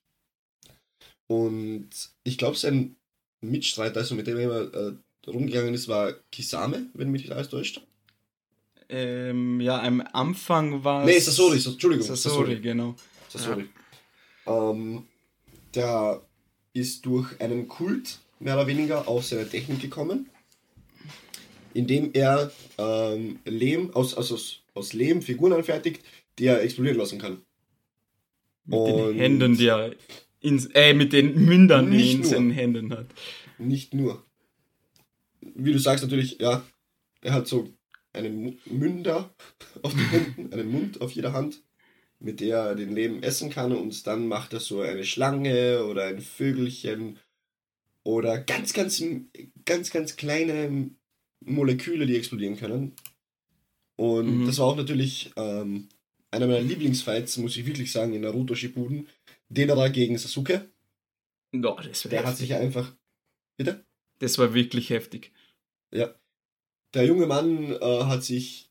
[1.26, 1.90] Und
[2.24, 2.96] ich glaube, sein
[3.40, 4.92] Mitstreiter, also mit dem er immer äh,
[5.30, 7.82] rumgegangen ist, war Kisame, wenn mich nicht alles täuscht.
[8.88, 12.04] Ähm, ja, am Anfang war Nee, Sasori, Sas- Entschuldigung.
[12.06, 12.96] Sasori, genau.
[13.28, 13.66] Sasori.
[14.46, 15.06] Ähm,
[15.74, 16.20] der
[16.72, 20.28] ist durch einen Kult mehr oder weniger auf seine Technik gekommen,
[21.74, 26.02] indem er ähm, Lehm, aus, aus, aus, aus Lehm Figuren anfertigt,
[26.38, 27.42] die er explodieren lassen kann.
[28.64, 29.94] Mit Und- den Händen, die er
[30.40, 33.06] ins, äh, mit den Mündern, die er in seinen Händen hat.
[33.58, 34.24] Nicht nur.
[35.42, 36.64] Wie du sagst, natürlich, ja,
[37.20, 37.68] er hat so
[38.12, 39.34] einen Münder
[39.82, 41.62] auf den Händen, einen Mund auf jeder Hand,
[42.18, 46.04] mit der er den Leben essen kann und dann macht er so eine Schlange oder
[46.06, 47.18] ein Vögelchen
[48.04, 49.02] oder ganz, ganz,
[49.64, 50.90] ganz, ganz kleine
[51.40, 52.94] Moleküle, die explodieren können.
[53.96, 54.46] Und Mhm.
[54.46, 55.88] das war auch natürlich ähm,
[56.30, 59.08] einer meiner Lieblingsfights, muss ich wirklich sagen, in Naruto Shippuden.
[59.48, 60.70] Dedera gegen Sasuke.
[61.52, 62.48] No, das, war Der hat heftig.
[62.48, 62.94] sich einfach...
[63.56, 63.84] Bitte?
[64.20, 65.32] das war wirklich heftig.
[65.92, 66.14] Ja.
[66.94, 68.70] Der junge Mann äh, hat sich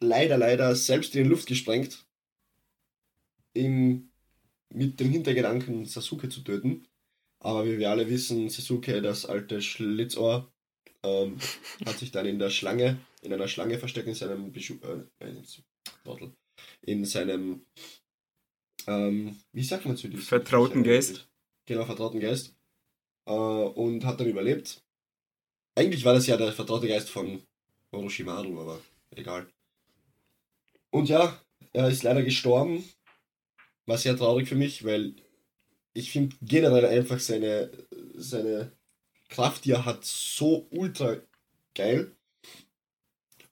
[0.00, 2.06] leider, leider selbst in die Luft gesprengt,
[3.54, 4.10] ihm
[4.70, 6.86] mit dem Hintergedanken, Sasuke zu töten.
[7.44, 10.50] Aber wie wir alle wissen, Sasuke, das alte Schlitzohr,
[11.02, 11.38] ähm,
[11.86, 15.34] hat sich dann in der Schlange, in einer Schlange versteckt, in seinem Beschu äh,
[16.80, 17.66] in seinem,
[18.86, 20.24] ähm, wie sagt man zu diesem?
[20.24, 21.28] Vertrauten Geist.
[21.66, 22.56] Genau, vertrauten Geist.
[23.26, 24.82] Äh, und hat dann überlebt.
[25.74, 27.42] Eigentlich war das ja der vertraute Geist von
[27.90, 28.80] Orochimaru, aber
[29.10, 29.52] egal.
[30.90, 31.38] Und ja,
[31.74, 32.88] er ist leider gestorben.
[33.84, 35.14] War sehr traurig für mich, weil
[35.94, 37.70] ich finde generell einfach seine,
[38.14, 38.72] seine
[39.28, 41.16] Kraft, die er hat, so ultra
[41.74, 42.12] geil.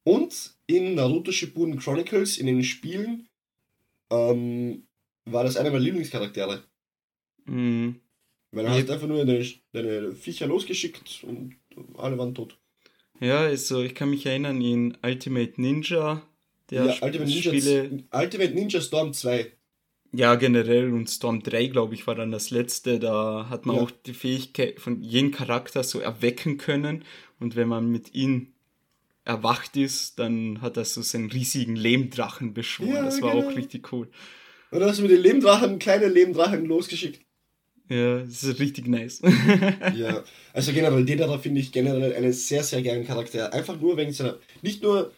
[0.04, 3.28] Und in Naruto Shippuden Chronicles, in den Spielen,
[4.10, 4.86] ähm,
[5.24, 6.64] war das einer meiner Lieblingscharaktere.
[7.44, 8.00] Mhm.
[8.50, 11.56] Weil er hat einfach nur deine, deine Viecher losgeschickt und
[11.96, 12.58] alle waren tot.
[13.20, 16.26] Ja, also ich kann mich erinnern in Ultimate Ninja,
[16.70, 19.52] der ja, Sp- Ultimate, Ninja, Spiele, Ultimate Ninja Storm 2.
[20.12, 22.98] ja generell und Storm 3, glaube ich, war dann das letzte.
[22.98, 23.82] Da hat man Ja.
[23.82, 27.04] auch die Fähigkeit von jedem Charakter so erwecken können
[27.40, 28.48] und wenn man mit ihm
[29.24, 32.94] erwacht ist, dann hat er so seinen riesigen Lehmdrachen beschworen.
[32.94, 33.48] Ja, das war genau.
[33.48, 34.08] auch richtig cool.
[34.70, 37.20] Und dann hast du mit den Lehmdrachen, kleine Lehmdrachen losgeschickt.
[37.88, 39.20] Ja, das ist richtig nice.
[39.94, 43.52] Ja, also generell, Dedera finde ich generell einen sehr, sehr geilen Charakter.
[43.52, 45.12] Einfach nur wegen seiner, nicht nur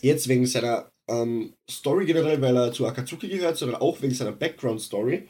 [0.00, 4.32] jetzt wegen seiner ähm, Story generell, weil er zu Akatsuki gehört, sondern auch wegen seiner
[4.32, 5.28] Background-Story,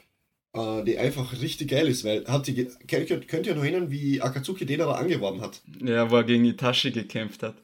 [0.55, 3.91] äh, die einfach richtig geil ist, weil habt ihr, könnt, ihr, könnt ihr noch erinnern,
[3.91, 5.63] wie Akatsuki Dedera angeworben hat?
[5.83, 7.57] ja, wo er gegen Itachi gekämpft hat.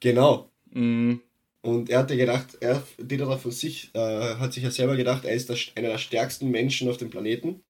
[0.00, 0.50] Genau.
[0.70, 1.20] Mhm.
[1.62, 5.34] Und er hatte gedacht, er, Dedera von sich, äh, hat sich ja selber gedacht, er
[5.34, 7.62] ist der, einer der stärksten Menschen auf dem Planeten.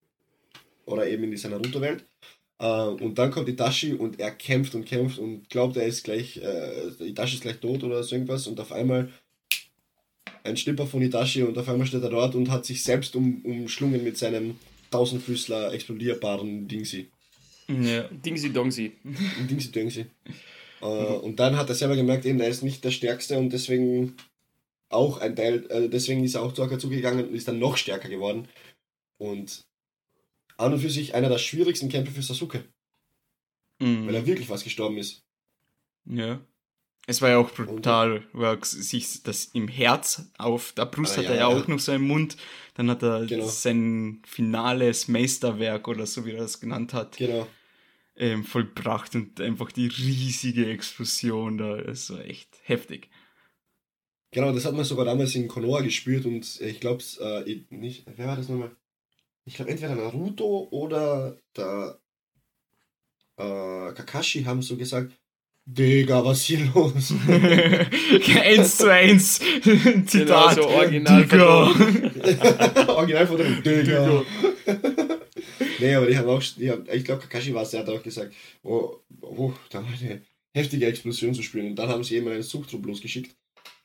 [0.84, 2.04] Oder eben in dieser Naruto-Welt.
[2.58, 6.38] Äh, und dann kommt Itachi und er kämpft und kämpft und glaubt, er ist gleich,
[6.38, 8.48] äh, Itachi ist gleich tot oder so irgendwas.
[8.48, 9.10] Und auf einmal
[10.44, 13.40] ein Schnipper von Itachi und auf einmal steht er dort und hat sich selbst um,
[13.44, 14.56] umschlungen mit seinem
[14.90, 17.08] Tausendfüßler explodierbaren Dingsi.
[17.66, 18.02] Ja.
[18.02, 18.92] Dingsy Dongsi.
[19.50, 20.06] Dingsi Dingsi.
[20.82, 24.16] Äh, und dann hat er selber gemerkt, eben, er ist nicht der Stärkste und deswegen
[24.90, 27.78] auch ein Teil, äh, deswegen ist er auch zu Akatsuki gegangen und ist dann noch
[27.78, 28.48] stärker geworden.
[29.16, 29.64] Und
[30.58, 32.64] an und für sich einer der schwierigsten Kämpfe für Sasuke.
[33.78, 34.06] Mhm.
[34.06, 35.24] Weil er wirklich fast gestorben ist.
[36.04, 36.44] Ja.
[37.06, 41.26] Es war ja auch brutal, er sich das im Herz auf der Brust Ah, hat
[41.26, 41.46] er ja, ja.
[41.46, 42.36] auch noch so einen Mund.
[42.74, 43.46] Dann hat er Genau.
[43.46, 47.46] sein finales Meisterwerk oder so wie er das genannt hat, Genau.
[48.16, 51.76] ähm, vollbracht und einfach die riesige Explosion da.
[51.76, 53.10] Das war echt heftig.
[54.30, 58.26] Genau, das hat man sogar damals in Konoha gespürt und ich glaube, äh, nicht, wer
[58.28, 58.74] war das nochmal?
[59.44, 62.00] Ich glaube, entweder Naruto oder der
[63.36, 65.12] äh, Kakashi haben so gesagt,
[65.66, 67.14] Digga, was ist hier los?
[68.42, 69.40] eins zu eins.
[69.62, 70.54] Genau, Zitat.
[70.56, 72.86] so original Digga.
[72.88, 74.22] Original von dem Digga.
[75.78, 78.02] nee, aber die haben auch, die haben, ich glaube, Kakashi war es, der hat auch
[78.02, 80.20] gesagt, oh, oh, da war eine
[80.52, 81.68] heftige Explosion zu spüren.
[81.68, 83.34] Und dann haben sie eben einen Suchtrupp losgeschickt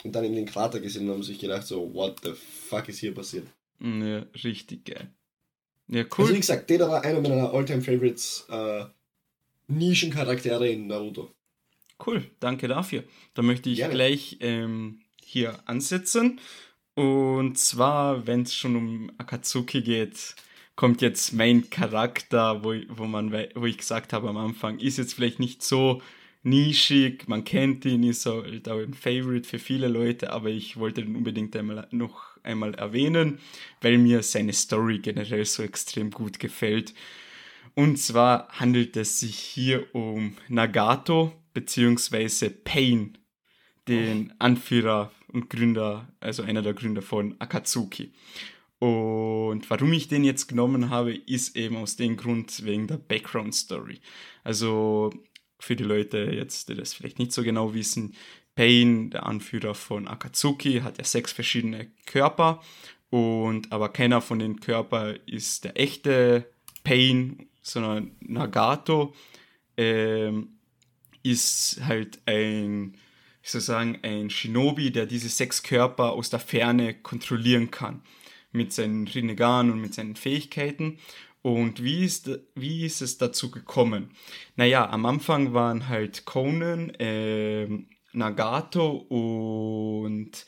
[0.03, 2.99] und dann in den Krater gesehen und haben sich gedacht, so, what the fuck ist
[2.99, 3.47] hier passiert?
[3.81, 5.09] Ja, richtig geil.
[5.87, 6.37] Ja, Also wie cool.
[6.39, 8.83] gesagt, der war einer meiner Alltime Favorites äh,
[9.67, 11.31] Nischencharaktere in Naruto.
[12.05, 13.03] Cool, danke dafür.
[13.33, 13.93] Da möchte ich Gerne.
[13.93, 16.39] gleich ähm, hier ansetzen.
[16.95, 20.35] Und zwar, wenn es schon um Akatsuki geht,
[20.75, 25.13] kommt jetzt mein Charakter, wo, wo, man, wo ich gesagt habe am Anfang, ist jetzt
[25.13, 26.01] vielleicht nicht so
[26.43, 31.01] nischig, man kennt ihn, ist halt auch ein Favorite für viele Leute, aber ich wollte
[31.01, 33.39] ihn unbedingt einmal, noch einmal erwähnen,
[33.81, 36.93] weil mir seine Story generell so extrem gut gefällt.
[37.75, 42.49] Und zwar handelt es sich hier um Nagato bzw.
[42.49, 43.17] Pain,
[43.87, 48.13] den Anführer und Gründer, also einer der Gründer von Akatsuki.
[48.79, 53.53] Und warum ich den jetzt genommen habe, ist eben aus dem Grund wegen der Background
[53.53, 53.99] Story.
[54.43, 55.11] Also
[55.59, 58.15] für die Leute jetzt, die das vielleicht nicht so genau wissen,
[58.55, 62.61] Pain, der Anführer von Akatsuki, hat ja sechs verschiedene Körper
[63.09, 66.49] und aber keiner von den Körpern ist der echte
[66.83, 69.13] Pain, sondern Nagato
[69.77, 70.58] ähm,
[71.23, 72.93] ist halt ein,
[73.41, 78.01] wie soll ich sagen, ein Shinobi, der diese sechs Körper aus der Ferne kontrollieren kann.
[78.51, 80.97] Mit seinen Rinnegan und mit seinen Fähigkeiten.
[81.41, 84.11] Und wie ist, wie ist es dazu gekommen?
[84.55, 90.45] Naja, am Anfang waren halt Conan, ähm, Nagato und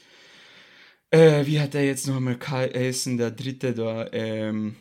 [1.12, 4.76] äh, wie hat er jetzt nochmal geheißen, der dritte da, ähm,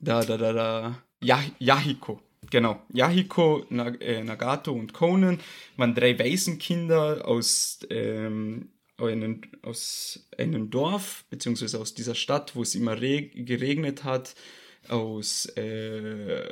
[0.00, 2.20] da, da, da, da, Yah Yahiko.
[2.54, 5.40] Genau, Yahiko, Nag äh, Nagato und Conan
[5.76, 12.76] waren drei Waisenkinder aus, ähm, einem, aus einem Dorf, beziehungsweise aus dieser Stadt, wo es
[12.76, 14.36] immer reg geregnet hat,
[14.86, 16.44] aus, äh,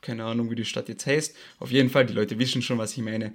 [0.00, 1.36] keine Ahnung, wie die Stadt jetzt heißt.
[1.60, 3.32] Auf jeden Fall, die Leute wissen schon, was ich meine.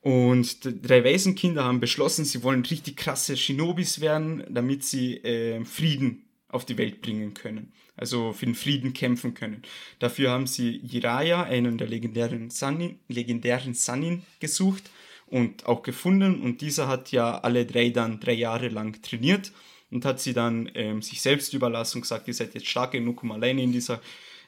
[0.00, 5.62] Und die drei Waisenkinder haben beschlossen, sie wollen richtig krasse Shinobis werden, damit sie äh,
[5.66, 7.72] Frieden auf die Welt bringen können.
[7.96, 9.62] Also für den Frieden kämpfen können.
[9.98, 14.90] Dafür haben sie Jiraiya, einen der legendären Sanin, legendären Sanin, gesucht
[15.26, 16.40] und auch gefunden.
[16.40, 19.52] Und dieser hat ja alle drei dann drei Jahre lang trainiert
[19.90, 23.22] und hat sie dann ähm, sich selbst überlassen und gesagt, ihr seid jetzt stark genug,
[23.22, 24.00] um alleine in dieser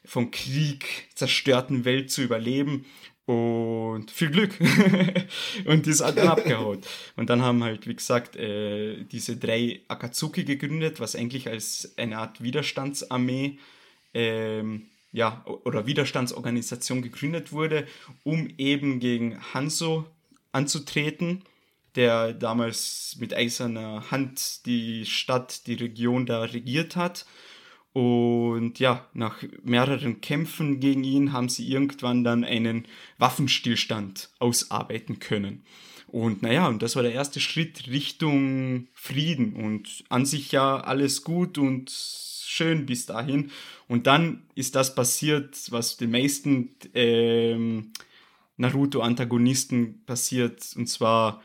[0.05, 2.85] vom Krieg zerstörten Welt zu überleben.
[3.27, 4.55] Und viel Glück.
[5.65, 6.81] und das hat dann abgehauen.
[7.17, 12.19] Und dann haben halt, wie gesagt, äh, diese drei Akatsuki gegründet, was eigentlich als eine
[12.19, 13.59] Art Widerstandsarmee
[14.15, 17.87] ähm, ja, oder Widerstandsorganisation gegründet wurde,
[18.23, 20.07] um eben gegen Hanzo
[20.53, 21.43] anzutreten,
[21.97, 27.27] der damals mit eiserner Hand die Stadt, die Region da regiert hat.
[27.97, 32.85] Und ja, nach mehreren Kämpfen gegen ihn haben sie irgendwann dann einen
[33.17, 35.65] Waffenstillstand ausarbeiten können.
[36.07, 39.55] Und naja, und das war der erste Schritt Richtung Frieden.
[39.55, 43.51] Und an sich ja alles gut und schön bis dahin.
[43.89, 47.93] Und dann ist das passiert, was den meisten ähm,
[48.59, 50.71] Naruto-Antagonisten passiert.
[50.77, 51.43] Und zwar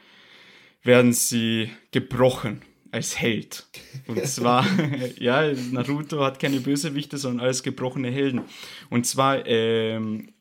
[0.84, 2.62] werden sie gebrochen
[2.92, 3.68] als Held.
[4.08, 4.66] Und zwar,
[5.20, 8.42] ja, Naruto hat keine Bösewichte, sondern alles gebrochene Helden.
[8.90, 10.34] Und zwar ähm,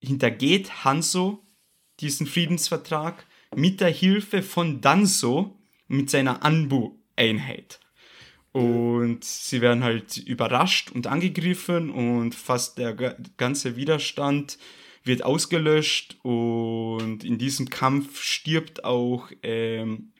[0.00, 1.42] hintergeht Hanzo
[2.00, 7.80] diesen Friedensvertrag mit der Hilfe von Danzo mit seiner Anbu-Einheit.
[8.52, 14.58] Und sie werden halt überrascht und angegriffen und fast der ga- ganze Widerstand
[15.02, 20.12] wird ausgelöscht und in diesem Kampf stirbt auch ähm,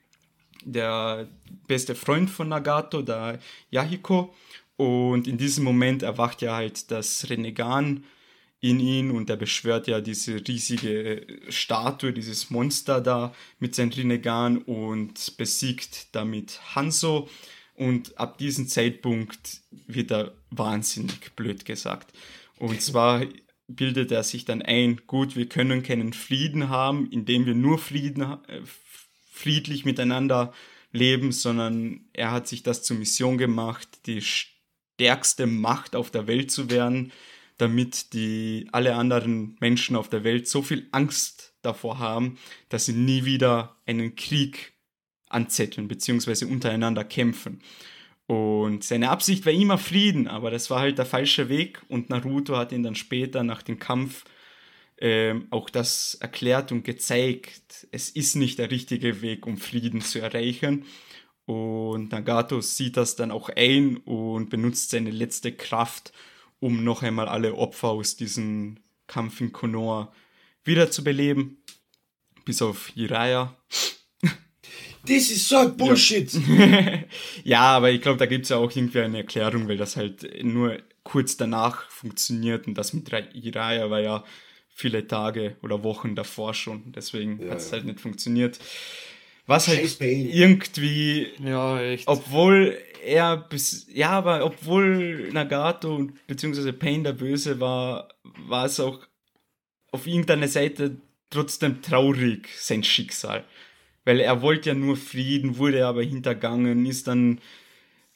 [0.65, 1.29] der
[1.67, 3.39] beste Freund von Nagato, der
[3.71, 4.35] Yahiko.
[4.77, 8.05] Und in diesem Moment erwacht ja halt das Renegan
[8.65, 14.57] in ihn und er beschwört ja diese riesige Statue, dieses Monster da mit seinen Rinnegan
[14.59, 17.29] und besiegt damit Hanzo.
[17.75, 22.17] Und ab diesem Zeitpunkt wird er wahnsinnig blöd gesagt.
[22.59, 23.27] Und zwar
[23.67, 28.23] bildet er sich dann ein, gut, wir können keinen Frieden haben, indem wir nur Frieden,
[28.23, 28.62] äh,
[29.35, 30.53] friedlich miteinander
[30.93, 36.51] leben, sondern er hat sich das zur Mission gemacht, die stärkste Macht auf der Welt
[36.51, 37.12] zu werden
[37.59, 42.93] damit die alle anderen Menschen auf der Welt so viel Angst davor haben, dass sie
[42.93, 44.74] nie wieder einen Krieg
[45.28, 46.47] anzetteln bzw.
[46.47, 47.61] untereinander kämpfen.
[48.26, 52.57] Und seine Absicht war immer Frieden, aber das war halt der falsche Weg und Naruto
[52.57, 54.24] hat ihn dann später nach dem Kampf
[54.99, 60.20] ähm, auch das erklärt und gezeigt, es ist nicht der richtige Weg, um Frieden zu
[60.20, 60.84] erreichen.
[61.47, 66.12] Und Nagato sieht das dann auch ein und benutzt seine letzte Kraft,
[66.59, 70.12] um noch einmal alle Opfer aus diesem Kampf in Konoha
[70.64, 71.59] wiederzubeleben.
[72.45, 73.57] Bis auf Jiraiya.
[75.07, 76.32] This is so Bullshit!
[76.32, 76.99] Ja,
[77.45, 80.42] ja aber ich glaube, da gibt es ja auch irgendwie eine Erklärung, weil das halt
[80.42, 84.24] nur kurz danach funktioniert und das mit Jiraiya war ja
[84.75, 86.93] viele Tage oder Wochen davor schon.
[86.93, 88.59] Deswegen ja, hat es halt nicht funktioniert.
[89.47, 92.09] Was halt irgendwie, ja, echt.
[92.09, 96.72] obwohl er bis, ja, aber obwohl Nagato bzw.
[96.72, 98.09] Pain der Böse war,
[98.49, 99.07] war es auch
[99.93, 100.97] auf irgendeiner Seite
[101.31, 103.45] trotzdem traurig, sein Schicksal.
[104.05, 107.41] Weil er wollte ja nur Frieden, wurde aber hintergangen, ist dann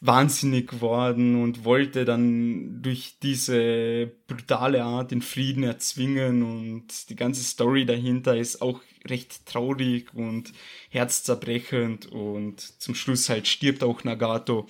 [0.01, 7.43] wahnsinnig geworden und wollte dann durch diese brutale Art den Frieden erzwingen und die ganze
[7.43, 10.53] Story dahinter ist auch recht traurig und
[10.91, 14.69] herzzerbrechend und zum Schluss halt stirbt auch Nagato.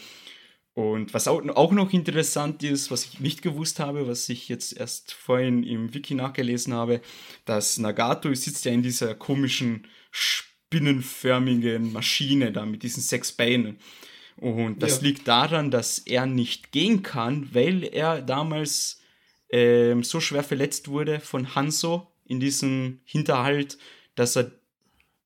[0.73, 5.13] Und was auch, noch interessant ist, was ich nicht gewusst habe, was ich jetzt erst
[5.13, 7.01] vorhin im Wiki nachgelesen habe,
[7.45, 13.79] dass Nagato sitzt ja in dieser komischen spinnenförmigen Maschine da mit diesen sechs Beinen.
[14.41, 15.03] Und das ja.
[15.05, 19.01] liegt daran, dass er nicht gehen kann, weil er damals
[19.51, 23.79] ähm, so schwer verletzt wurde von Hanzo in diesem Hinterhalt,
[24.15, 24.53] dass er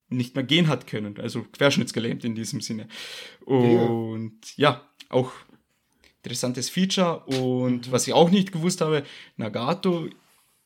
[0.09, 1.19] nicht mehr gehen hat können.
[1.19, 2.89] Also querschnittsgelähmt in diesem Sinne.
[3.45, 5.33] Und ja, ja auch
[6.23, 7.25] interessantes Feature.
[7.27, 9.05] Und was ich auch nicht gewusst habe,
[9.37, 10.09] Nagato,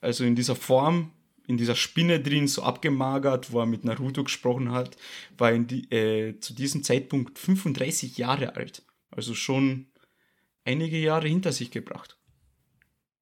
[0.00, 1.12] also in dieser Form,
[1.46, 4.96] in dieser Spinne drin, so abgemagert, wo er mit Naruto gesprochen hat,
[5.38, 8.82] war die, äh, zu diesem Zeitpunkt 35 Jahre alt.
[9.10, 9.86] Also schon
[10.64, 12.16] einige Jahre hinter sich gebracht.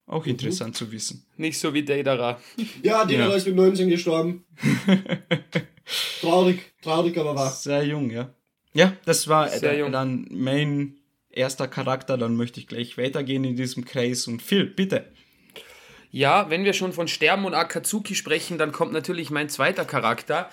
[0.06, 0.32] Auch mhm.
[0.32, 0.74] interessant mhm.
[0.74, 1.26] zu wissen.
[1.36, 2.40] Nicht so wie Deidara.
[2.82, 3.36] Ja, Deidara ja.
[3.36, 4.44] ist mit 19 gestorben.
[6.20, 7.50] traurig, traurig, aber wahr.
[7.50, 8.34] Sehr jung, ja.
[8.74, 10.96] Ja, das war Sehr dann mein
[11.30, 12.18] erster Charakter.
[12.18, 14.26] Dann möchte ich gleich weitergehen in diesem Kreis.
[14.26, 15.13] Und Phil, bitte.
[16.14, 20.48] Ja, wenn wir schon von Sterben und Akatsuki sprechen, dann kommt natürlich mein zweiter Charakter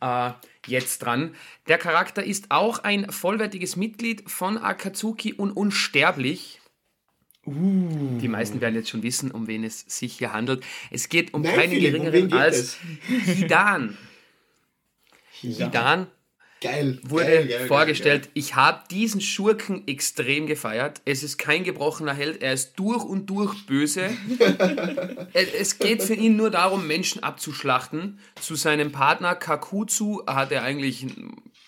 [0.00, 0.30] äh,
[0.66, 1.34] jetzt dran.
[1.68, 6.62] Der Charakter ist auch ein vollwertiges Mitglied von Akatsuki und unsterblich.
[7.44, 8.18] Uh.
[8.22, 10.64] Die meisten werden jetzt schon wissen, um wen es sich hier handelt.
[10.90, 12.78] Es geht um Nein, keinen Philipp, geringeren um als
[13.26, 13.98] Hidan.
[15.42, 15.66] Hidan.
[15.66, 16.06] Hidan
[16.62, 17.00] Geil.
[17.02, 18.22] Wurde geil, geil, vorgestellt.
[18.24, 21.02] Geil, ich habe diesen Schurken extrem gefeiert.
[21.04, 24.10] Es ist kein gebrochener Held, er ist durch und durch böse.
[25.32, 28.20] es geht für ihn nur darum, Menschen abzuschlachten.
[28.40, 31.06] Zu seinem Partner Kakuzu hat er eigentlich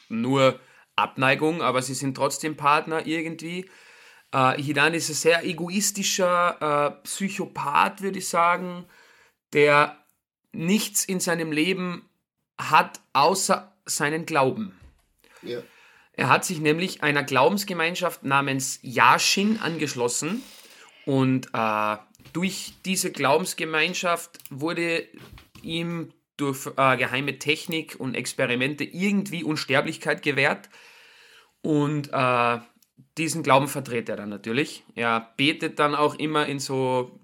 [0.09, 0.61] nur
[0.95, 3.69] Abneigung, aber sie sind trotzdem Partner irgendwie.
[4.31, 8.85] Äh, Hidan ist ein sehr egoistischer äh, Psychopath, würde ich sagen,
[9.53, 9.99] der
[10.53, 12.09] nichts in seinem Leben
[12.59, 14.79] hat, außer seinen Glauben.
[15.45, 15.63] Ja.
[16.13, 20.43] Er hat sich nämlich einer Glaubensgemeinschaft namens Yashin angeschlossen
[21.07, 21.97] und äh,
[22.33, 25.07] durch diese Glaubensgemeinschaft wurde
[25.63, 30.69] ihm durch äh, geheime Technik und Experimente irgendwie Unsterblichkeit gewährt
[31.63, 32.59] und äh,
[33.19, 34.85] diesen Glauben vertritt er dann natürlich.
[34.95, 37.19] Er betet dann auch immer in so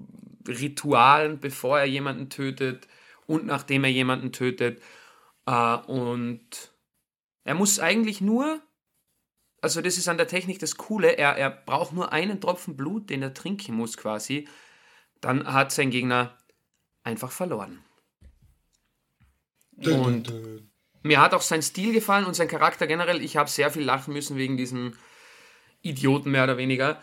[0.47, 2.87] Ritualen, bevor er jemanden tötet
[3.27, 4.81] und nachdem er jemanden tötet.
[5.47, 6.73] Äh, und
[7.45, 8.61] er muss eigentlich nur,
[9.61, 13.11] also das ist an der Technik das Coole, er, er braucht nur einen Tropfen Blut,
[13.11, 14.49] den er trinken muss quasi.
[15.21, 16.37] Dann hat sein Gegner
[17.03, 17.83] einfach verloren.
[19.77, 20.33] Und
[21.03, 23.23] mir hat auch sein Stil gefallen und sein Charakter generell.
[23.23, 24.97] Ich habe sehr viel lachen müssen wegen diesen
[25.83, 27.01] Idioten mehr oder weniger.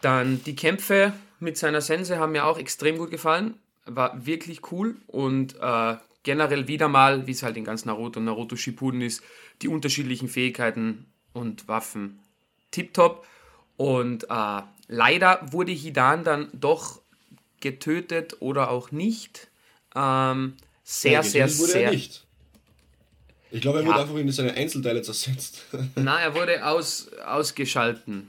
[0.00, 3.58] Dann die Kämpfe mit seiner Sense haben mir auch extrem gut gefallen.
[3.84, 5.96] War wirklich cool und äh,
[6.28, 9.22] generell wieder mal, wie es halt in ganz Naruto und Naruto Shippuden ist,
[9.62, 12.18] die unterschiedlichen Fähigkeiten und Waffen
[12.70, 13.26] tiptop.
[13.78, 17.00] Und äh, leider wurde Hidan dann doch
[17.62, 19.48] getötet oder auch nicht.
[19.96, 20.52] Ähm,
[20.84, 21.82] sehr, Ja, sehr, sehr.
[21.84, 22.26] Er nicht.
[23.50, 23.88] Ich glaube, er Ja.
[23.88, 25.64] wurde einfach in seine Einzelteile zersetzt.
[25.94, 28.28] Na, er wurde aus, ausgeschalten,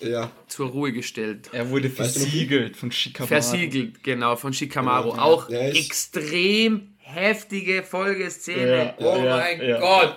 [0.00, 0.30] ja.
[0.48, 1.50] zur Ruhe gestellt.
[1.52, 3.28] Er wurde Weißt du versiegelt von Shikamaru.
[3.28, 5.10] Versiegelt, genau, von Shikamaru.
[5.10, 5.22] Genau, ja.
[5.22, 8.94] Auch extrem heftige Folgeszene.
[8.98, 9.80] Ja, oh ja, mein ja.
[9.80, 10.16] Gott.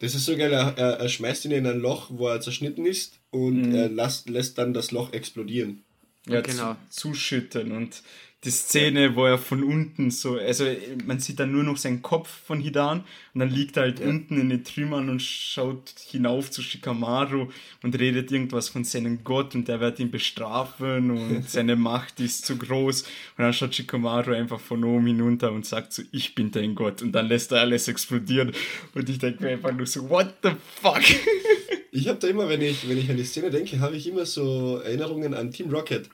[0.00, 3.20] Das ist so geil, er, er, schmeißt ihn in ein Loch, wo er zerschnitten ist
[3.30, 3.74] und Mhm.
[3.74, 5.82] er lässt, lässt dann das Loch explodieren.
[6.26, 6.76] ja, Genau.
[6.90, 8.02] zu, zuschütten und
[8.44, 10.66] die Szene, wo er von unten so, also
[11.06, 14.38] man sieht dann nur noch seinen Kopf von Hidan und dann liegt er halt unten
[14.38, 17.48] in den Trümmern und schaut hinauf zu Shikamaru
[17.82, 22.44] und redet irgendwas von seinem Gott und der wird ihn bestrafen und seine Macht ist
[22.44, 26.50] zu groß und dann schaut Shikamaru einfach von oben hinunter und sagt so, ich bin
[26.50, 28.52] dein Gott und dann lässt er alles explodieren
[28.94, 31.02] und ich denke mir einfach nur so, what the fuck?
[31.96, 34.26] Ich habe da immer, wenn ich, wenn ich an die Szene denke, habe ich immer
[34.26, 36.10] so Erinnerungen an Team Rocket.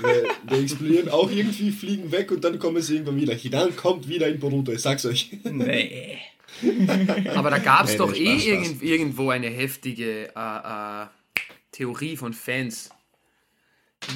[0.00, 3.34] Weil die explodieren auch irgendwie, fliegen weg und dann kommen sie irgendwann wieder.
[3.34, 5.30] Hidan kommt wieder in Boruto, ich sag's euch.
[5.44, 6.18] nee.
[7.34, 8.46] Aber da gab es Nee, doch nee, eh Spaß, Spaß.
[8.46, 11.06] irgend, irgendwo eine heftige äh, äh,
[11.72, 12.90] Theorie von Fans.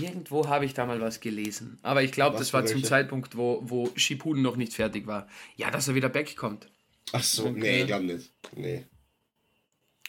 [0.00, 1.78] Irgendwo habe ich da mal was gelesen.
[1.82, 2.84] Aber ich glaube, Was das war zum?
[2.84, 5.26] Zeitpunkt, wo, wo Shippuden noch nicht fertig war.
[5.56, 6.68] Ja, dass er wieder wegkommt.
[7.12, 7.58] Ach so, Okay.
[7.58, 8.30] nee, ich glaube nicht.
[8.54, 8.86] Nee.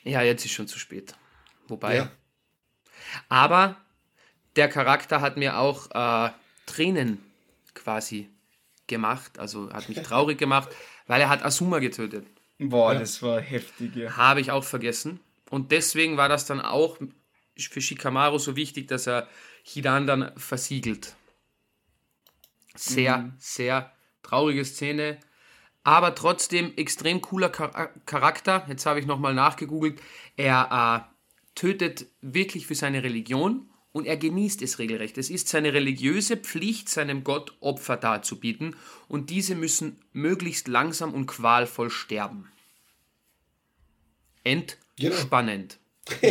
[0.03, 1.15] Ja, jetzt ist schon zu spät.
[1.67, 1.95] Wobei.
[1.95, 2.11] Ja.
[3.30, 3.78] Aber
[4.56, 6.32] der Charakter hat mir auch äh,
[6.66, 7.20] Tränen
[7.74, 8.30] quasi
[8.88, 9.39] gemacht.
[9.39, 10.70] Also hat mich traurig gemacht,
[11.08, 12.26] weil er hat Asuma getötet.
[12.60, 12.99] Boah, Ja.
[12.99, 14.16] das war heftig, ja.
[14.18, 15.20] Habe ich auch vergessen.
[15.49, 16.97] Und deswegen war das dann auch
[17.58, 19.28] für Shikamaru so wichtig, dass er
[19.64, 21.16] Hidan dann versiegelt.
[22.76, 23.91] Sehr, sehr
[24.24, 25.20] traurige Szene.
[25.84, 28.66] Aber trotzdem extrem cooler Char Charakter.
[28.70, 29.99] Jetzt habe ich nochmal nachgegoogelt.
[30.38, 35.17] Er äh, tötet wirklich für seine Religion und er genießt es regelrecht.
[35.17, 38.75] Es ist seine religiöse Pflicht, seinem Gott Opfer darzubieten
[39.07, 42.49] und diese müssen möglichst langsam und qualvoll sterben.
[44.43, 45.77] Entspannend.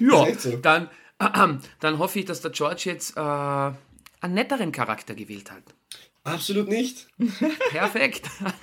[0.00, 0.56] ja, echt so.
[0.56, 0.88] dann,
[1.80, 5.62] dann hoffe ich, dass der George jetzt äh, einen netteren Charakter gewählt hat.
[6.24, 7.06] Absolut nicht.
[7.70, 8.26] Perfekt.
[8.52, 8.60] Äh,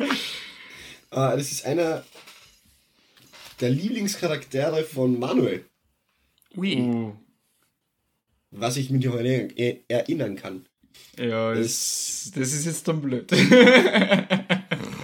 [1.12, 2.04] das ist einer
[3.60, 5.66] der Lieblingscharaktere von Manuel,
[6.58, 6.78] Ui.
[6.78, 7.14] Uh,
[8.52, 10.66] was ich mich noch er- erinnern kann.
[11.18, 13.32] ja, das, das ist jetzt dann blöd.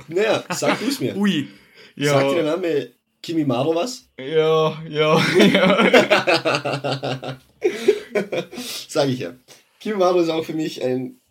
[0.08, 1.16] Naja, sag du es mir.
[1.16, 1.48] Ui.
[1.96, 2.90] Sagt dir der ja, Name
[3.24, 4.10] Kimimaro was?
[4.18, 7.38] ja, ja, ja.
[8.90, 9.34] Sag ich ja.
[9.80, 11.22] Kimimaro ist auch für mich ein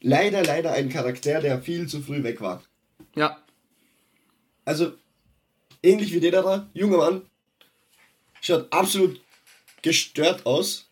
[0.00, 2.62] leider, leider ein Charakter, der viel zu früh weg war.
[3.14, 3.36] Ja,
[4.64, 4.92] Also,
[5.82, 7.22] ähnlich wie der da, junger Mann,
[8.40, 9.20] schaut absolut
[9.82, 10.88] gestört aus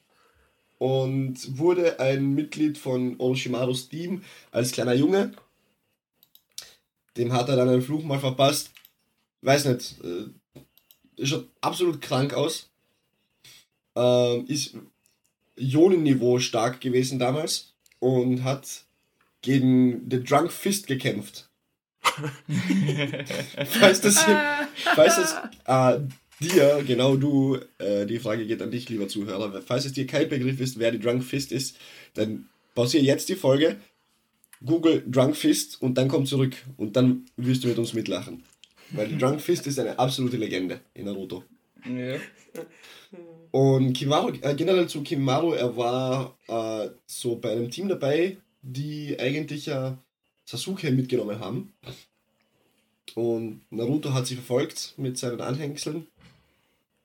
[0.79, 5.33] und wurde ein Mitglied von Orochimarus Team als kleiner Junge.
[7.17, 8.71] Dem hat er dann einen Fluch mal verpasst.
[9.43, 12.71] Weiß nicht, äh, schaut absolut krank aus.
[13.97, 14.77] Ähm, ist
[15.57, 18.85] Ionenniveau stark gewesen damals und hat
[19.43, 21.49] gegen The Drunk Fist gekämpft.
[23.81, 24.25] Falls das,
[24.95, 26.01] falls das äh,
[26.41, 30.29] dir, genau du, äh, die Frage geht an dich, lieber Zuhörer, falls es dir kein
[30.29, 31.77] Begriff ist, wer die Drunk Fist ist,
[32.15, 33.77] dann pausiere jetzt die Folge,
[34.65, 38.45] google Drunk Fist und dann komm zurück und dann wirst du mit uns mitlachen.
[38.91, 41.45] Weil die Drunk Fist ist eine absolute Legende in Naruto.
[41.85, 42.19] ja.
[43.51, 49.19] Und Kimaru, äh, generell zu Kimaru, er war äh, so bei einem Team dabei, die
[49.19, 49.99] eigentlich ja
[50.45, 51.73] Sasuke mitgenommen haben.
[53.17, 56.07] Und Naruto hat sie verfolgt mit seinen Anhängseln.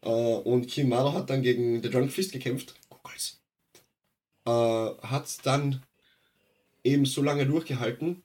[0.02, 2.76] Äh, und Kimaru hat dann gegen The Drunk Fist gekämpft.
[2.90, 3.40] Googles.
[4.46, 5.82] Äh, hat dann
[6.84, 8.22] eben so lange durchgehalten,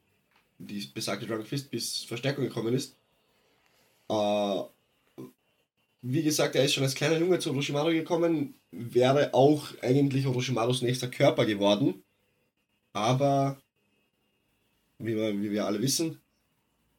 [0.59, 2.97] die besagte Drunk Fist, bis Verstärkung gekommen ist.
[4.09, 4.63] Äh,
[6.03, 10.83] wie gesagt, er ist schon als kleiner Junge zu Orochimaru gekommen, wäre auch eigentlich Orochimarus
[10.83, 12.03] nächster Körper geworden.
[12.93, 13.61] Aber,
[14.99, 16.21] wie wir, wie wir alle wissen,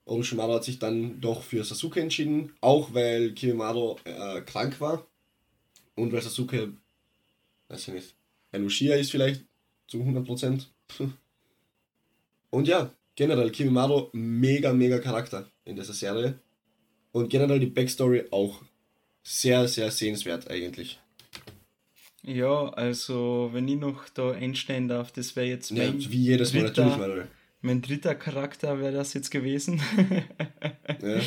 [0.09, 5.05] Orochimaru hat sich dann doch für Sasuke entschieden, auch weil Kimimaro äh, krank war
[5.95, 6.73] und weil Sasuke,
[7.67, 8.15] weiß ich nicht,
[8.51, 9.45] ein Uchiha ist vielleicht
[9.87, 10.65] zu 100%.
[12.51, 16.39] Und ja, generell Kimimaro mega, mega Charakter in dieser Serie.
[17.11, 18.63] Und generell die Backstory auch
[19.21, 20.99] sehr, sehr sehenswert eigentlich.
[22.23, 26.53] Ja, also wenn ich noch da einstellen darf, das wäre jetzt Ja, mein, wie jedes
[26.53, 27.25] Mal dritter- natürlich.
[27.61, 29.81] Mein dritter Charakter wäre das jetzt gewesen.
[31.01, 31.21] Ja.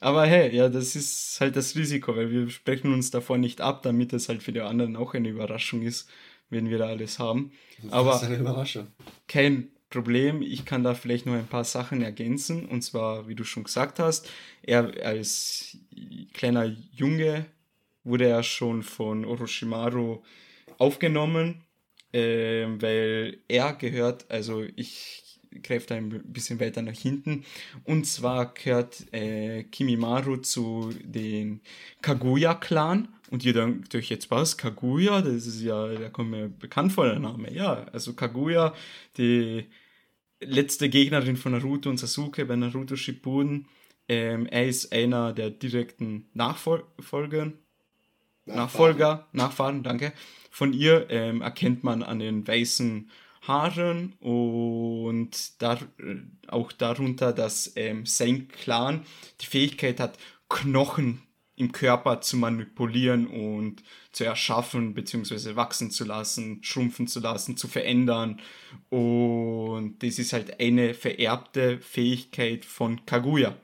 [0.00, 3.82] Aber hey, ja, das ist halt das Risiko, weil wir sprechen uns davor nicht ab,
[3.82, 6.10] damit es halt für die anderen auch eine Überraschung ist,
[6.50, 7.52] wenn wir da alles haben.
[7.90, 8.88] Aber das ist eine Überraschung.
[9.26, 10.42] kein Problem.
[10.42, 12.66] Ich kann da vielleicht noch ein paar Sachen ergänzen.
[12.66, 14.28] Und zwar, wie du schon gesagt hast,
[14.62, 15.78] er als
[16.34, 17.46] kleiner Junge
[18.04, 20.22] wurde er schon von Orochimaru
[20.78, 21.62] aufgenommen,
[22.12, 25.25] ähm, weil er gehört, also ich
[25.62, 27.44] da ein bisschen weiter nach hinten.
[27.84, 31.60] Und zwar gehört äh, Kimimaru zu den
[32.02, 33.08] Kaguya-Clan.
[33.30, 34.56] Und ihr denkt euch jetzt was?
[34.56, 35.20] Kaguya?
[35.20, 37.52] Das ist ja, da kommt mir bekannt vor der Name.
[37.52, 38.74] Ja, also Kaguya,
[39.16, 39.66] die
[40.40, 43.68] letzte Gegnerin von Naruto und Sasuke bei Naruto Shippuden.
[44.08, 47.52] Ähm, er ist einer der direkten Nachfolger,
[48.46, 50.12] Nachfolger, Nachfahren, danke.
[50.50, 53.10] Von ihr ähm, erkennt man an den weißen
[53.46, 55.78] Haaren und dar
[56.48, 59.04] auch darunter, dass ähm, sein Clan
[59.40, 60.18] die Fähigkeit hat,
[60.48, 61.22] Knochen
[61.56, 63.82] im Körper zu manipulieren und
[64.12, 68.40] zu erschaffen, beziehungsweise wachsen zu lassen, schrumpfen zu lassen, zu verändern.
[68.90, 73.56] Und das ist halt eine vererbte Fähigkeit von Kaguya,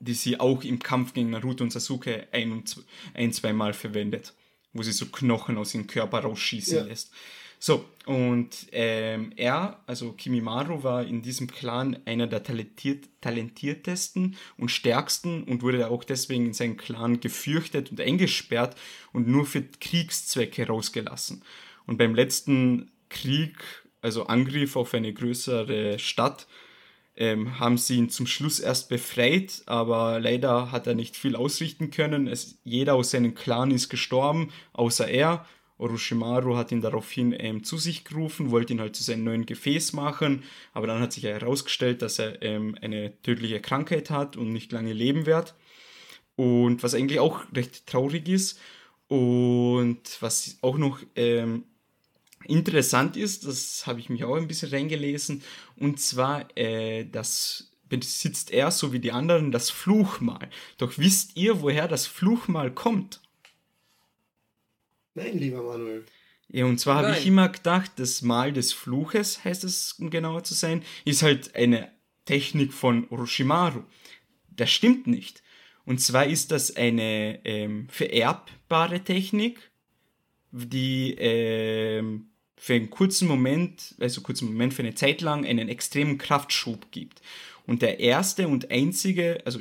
[0.00, 4.32] die sie auch im Kampf gegen Naruto und Sasuke ein, und ein zweimal verwendet,
[4.72, 6.84] wo sie so Knochen aus ihrem Körper rausschießen Ja.
[6.84, 7.12] lässt.
[7.58, 14.70] So, und ähm, er, also Kimimaru, war in diesem Clan einer der talentiert, talentiertesten und
[14.70, 18.76] stärksten und wurde auch deswegen in seinem Clan gefürchtet und eingesperrt
[19.12, 21.42] und nur für Kriegszwecke rausgelassen.
[21.86, 23.56] Und beim letzten Krieg,
[24.02, 26.46] also Angriff auf eine größere Stadt,
[27.16, 31.90] ähm, haben sie ihn zum Schluss erst befreit, aber leider hat er nicht viel ausrichten
[31.90, 32.28] können.
[32.28, 35.44] Es, jeder aus seinem Clan ist gestorben, außer er.
[35.78, 39.92] Orochimaru hat ihn daraufhin ähm, zu sich gerufen, wollte ihn halt zu seinem neuen Gefäß
[39.92, 44.72] machen, aber dann hat sich herausgestellt, dass er ähm, eine tödliche Krankheit hat und nicht
[44.72, 45.54] lange leben wird.
[46.36, 48.60] Und was eigentlich auch recht traurig ist.
[49.08, 51.64] Und was auch noch ähm,
[52.44, 55.42] interessant ist, das habe ich mich auch ein bisschen reingelesen,
[55.76, 60.50] und zwar, äh, das besitzt er, so wie die anderen, das Fluchmal.
[60.76, 63.20] Doch wisst ihr, woher das Fluchmal kommt?
[65.18, 66.04] Nein, lieber Manuel.
[66.50, 70.44] Ja, und zwar habe ich immer gedacht, das Mal des Fluches, heißt es, um genauer
[70.44, 71.90] zu sein, ist halt eine
[72.24, 73.82] Technik von Orochimaru.
[74.48, 75.42] Das stimmt nicht.
[75.84, 79.70] Und zwar ist das eine ähm, vererbbare Technik,
[80.50, 86.18] die ähm, für einen kurzen Moment, also kurzen Moment, für eine Zeit lang einen extremen
[86.18, 87.20] Kraftschub gibt.
[87.66, 89.60] Und der erste und einzige, also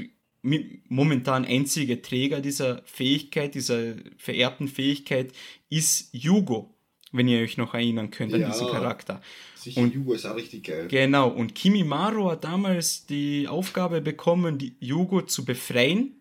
[0.88, 5.32] momentan einzige Träger dieser Fähigkeit, dieser vererbten Fähigkeit,
[5.70, 6.74] ist Yugo,
[7.12, 8.50] wenn ihr euch noch erinnern könnt an Ja.
[8.52, 9.22] diesen Charakter.
[9.56, 10.88] Sicher, Und- Jugo ist auch richtig geil.
[10.90, 16.14] Genau, und Kimimaru hat damals die Aufgabe bekommen, die Yugo zu befreien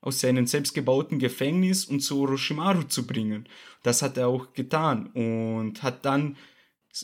[0.00, 3.46] aus seinem selbstgebauten Gefängnis und zu Orochimaru zu bringen.
[3.82, 6.36] Das hat er auch getan und hat dann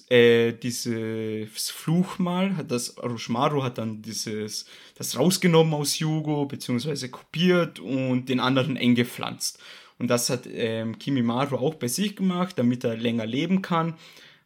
[0.08, 4.66] äh, dieses Fluchmal, hat das Orochimaru hat dann dieses,
[4.96, 9.58] das rausgenommen aus Yugo, beziehungsweise kopiert und den anderen eingepflanzt.
[9.98, 13.94] Und das hat ähm, Kimimaru auch bei sich gemacht, damit er länger leben kann.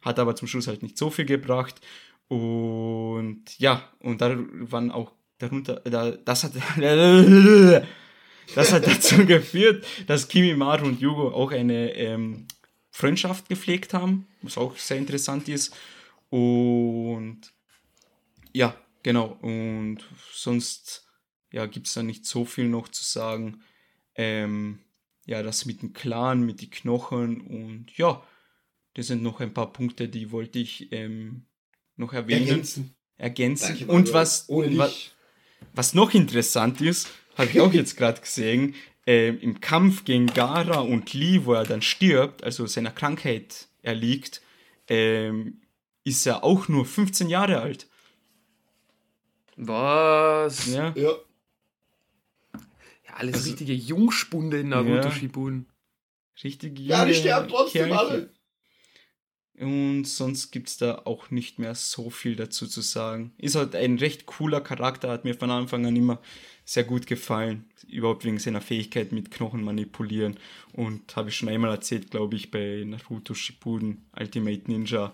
[0.01, 1.75] Hat aber zum Schluss halt nicht so viel gebracht.
[2.27, 6.53] Und ja, und da waren auch darunter, da, das hat,
[8.55, 12.47] das hat dazu geführt, dass Kimimaru und Yugo auch eine ähm,
[12.95, 15.75] Freundschaft gepflegt haben, was auch sehr interessant ist.
[16.29, 17.41] Und
[18.53, 18.73] ja,
[19.03, 19.37] genau.
[19.41, 19.97] Und
[20.31, 21.05] sonst
[21.51, 23.61] ja, gibt es da nicht so viel noch zu sagen.
[24.15, 24.79] Ähm,
[25.25, 28.25] ja, das mit dem Clan, mit den Knochen und ja,
[28.93, 31.47] das sind noch ein paar Punkte, die wollte ich ähm,
[31.97, 32.95] noch erwähnen, ergänzen.
[33.17, 33.77] Ergänzen.
[33.77, 35.13] Danke, und was, Ohne wa- dich.
[35.73, 38.73] was noch interessant ist, habe ich auch jetzt gerade gesehen,
[39.07, 44.41] ähm, im Kampf gegen Gara und Lee, wo er dann stirbt, also seiner Krankheit erliegt,
[44.87, 45.61] ähm,
[46.03, 47.87] ist er auch nur 15 Jahre alt.
[49.57, 50.67] Was?
[50.67, 51.11] Ja, Ja,
[52.53, 55.11] Ja, alles Also- richtige Jungspunde in Naruto Ja.
[55.11, 55.67] Shippuden.
[56.43, 57.97] richtig ja die sterben trotzdem Kerlchen.
[57.97, 58.29] alle.
[59.57, 63.31] Und sonst gibt es da auch nicht mehr so viel dazu zu sagen.
[63.37, 66.21] Ist halt ein recht cooler Charakter, hat mir von Anfang an immer
[66.65, 67.65] sehr gut gefallen.
[67.87, 70.37] Überhaupt wegen seiner Fähigkeit mit Knochen manipulieren.
[70.73, 75.13] Und habe ich schon einmal erzählt, glaube ich, bei Naruto Shippuden Ultimate Ninja.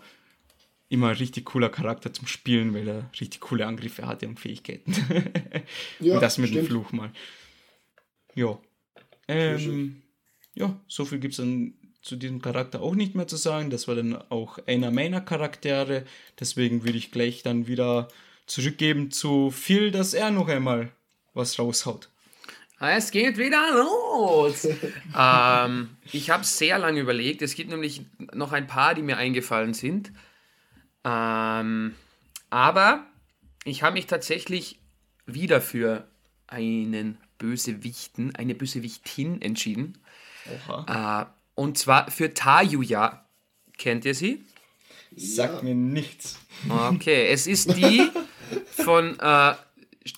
[0.87, 4.95] Immer ein richtig cooler Charakter zum Spielen, weil er richtig coole Angriffe hatte und Fähigkeiten.
[5.99, 6.67] Ja, und das mit dem stimmt.
[6.67, 7.11] Fluch mal.
[8.33, 8.57] Ja.
[9.27, 10.01] Ähm,
[10.55, 13.69] ja, so viel gibt es dann zu diesem Charakter auch nicht mehr zu sagen.
[13.69, 16.05] Das war dann auch einer meiner Charaktere.
[16.39, 18.07] Deswegen würde ich gleich dann wieder
[18.47, 20.91] zurückgeben zu Phil, dass er noch einmal
[21.34, 22.09] was raushaut.
[22.79, 24.67] Es geht wieder los.
[25.17, 27.43] ähm, ich habe sehr lange überlegt.
[27.43, 30.11] Es gibt nämlich noch ein paar, die mir eingefallen sind.
[31.03, 31.93] Ähm,
[32.49, 33.05] aber
[33.65, 34.79] ich habe mich tatsächlich
[35.27, 36.07] wieder für
[36.47, 39.99] einen Bösewichten, eine Bösewichtin entschieden.
[40.88, 43.25] Äh, und zwar für Tayuya.
[43.77, 44.43] Kennt ihr sie?
[45.15, 46.39] Sagt mir nichts.
[46.69, 48.09] Okay, es ist die
[48.65, 49.53] von äh,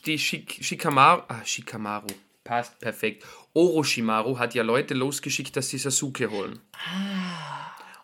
[0.06, 1.24] die Shik Shikamaru.
[1.28, 2.08] Ah, Shikamaru.
[2.44, 3.24] Passt perfekt.
[3.54, 6.60] Orochimaru hat ja Leute losgeschickt, dass sie Sasuke holen.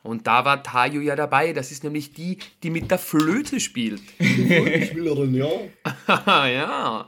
[0.01, 1.51] Und da war Tayu ja dabei.
[1.53, 4.01] Das ist nämlich die, die mit der Flöte spielt.
[4.17, 5.49] Spielerin, ja.
[6.47, 7.07] ja.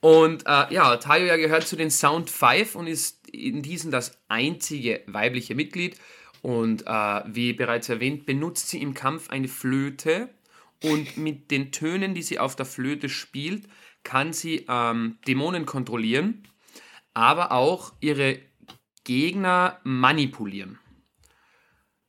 [0.00, 4.18] Und äh, ja, Tayo ja gehört zu den Sound 5 und ist in diesen das
[4.28, 5.96] einzige weibliche Mitglied.
[6.42, 10.28] Und äh, wie bereits erwähnt, benutzt sie im Kampf eine Flöte.
[10.82, 13.64] Und mit den Tönen, die sie auf der Flöte spielt,
[14.02, 16.48] kann sie ähm, Dämonen kontrollieren,
[17.14, 18.40] aber auch ihre
[19.04, 20.78] Gegner manipulieren.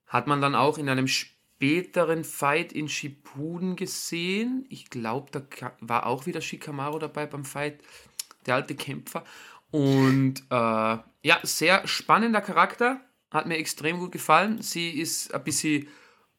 [0.07, 4.65] Hat man dann auch in einem späteren Fight in Shippuden gesehen.
[4.69, 7.81] Ich glaube, da war auch wieder Shikamaru dabei beim Fight,
[8.45, 9.23] der alte Kämpfer.
[9.71, 14.61] Und äh, ja, sehr spannender Charakter, hat mir extrem gut gefallen.
[14.61, 15.87] Sie ist ein bisschen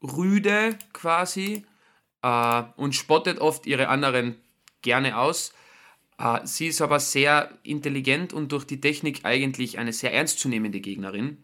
[0.00, 1.66] rüde quasi
[2.22, 4.36] äh, und spottet oft ihre anderen
[4.84, 5.52] gerne aus.
[6.18, 11.42] Äh, sie ist aber sehr intelligent und durch die Technik eigentlich eine sehr ernstzunehmende Gegnerin.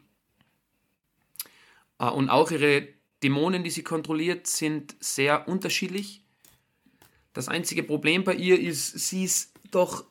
[1.99, 2.86] Äh, und auch ihre
[3.24, 6.22] Dämonen, die sie kontrolliert, sind sehr unterschiedlich.
[7.32, 10.05] Das einzige Problem bei ihr ist, sie ist doch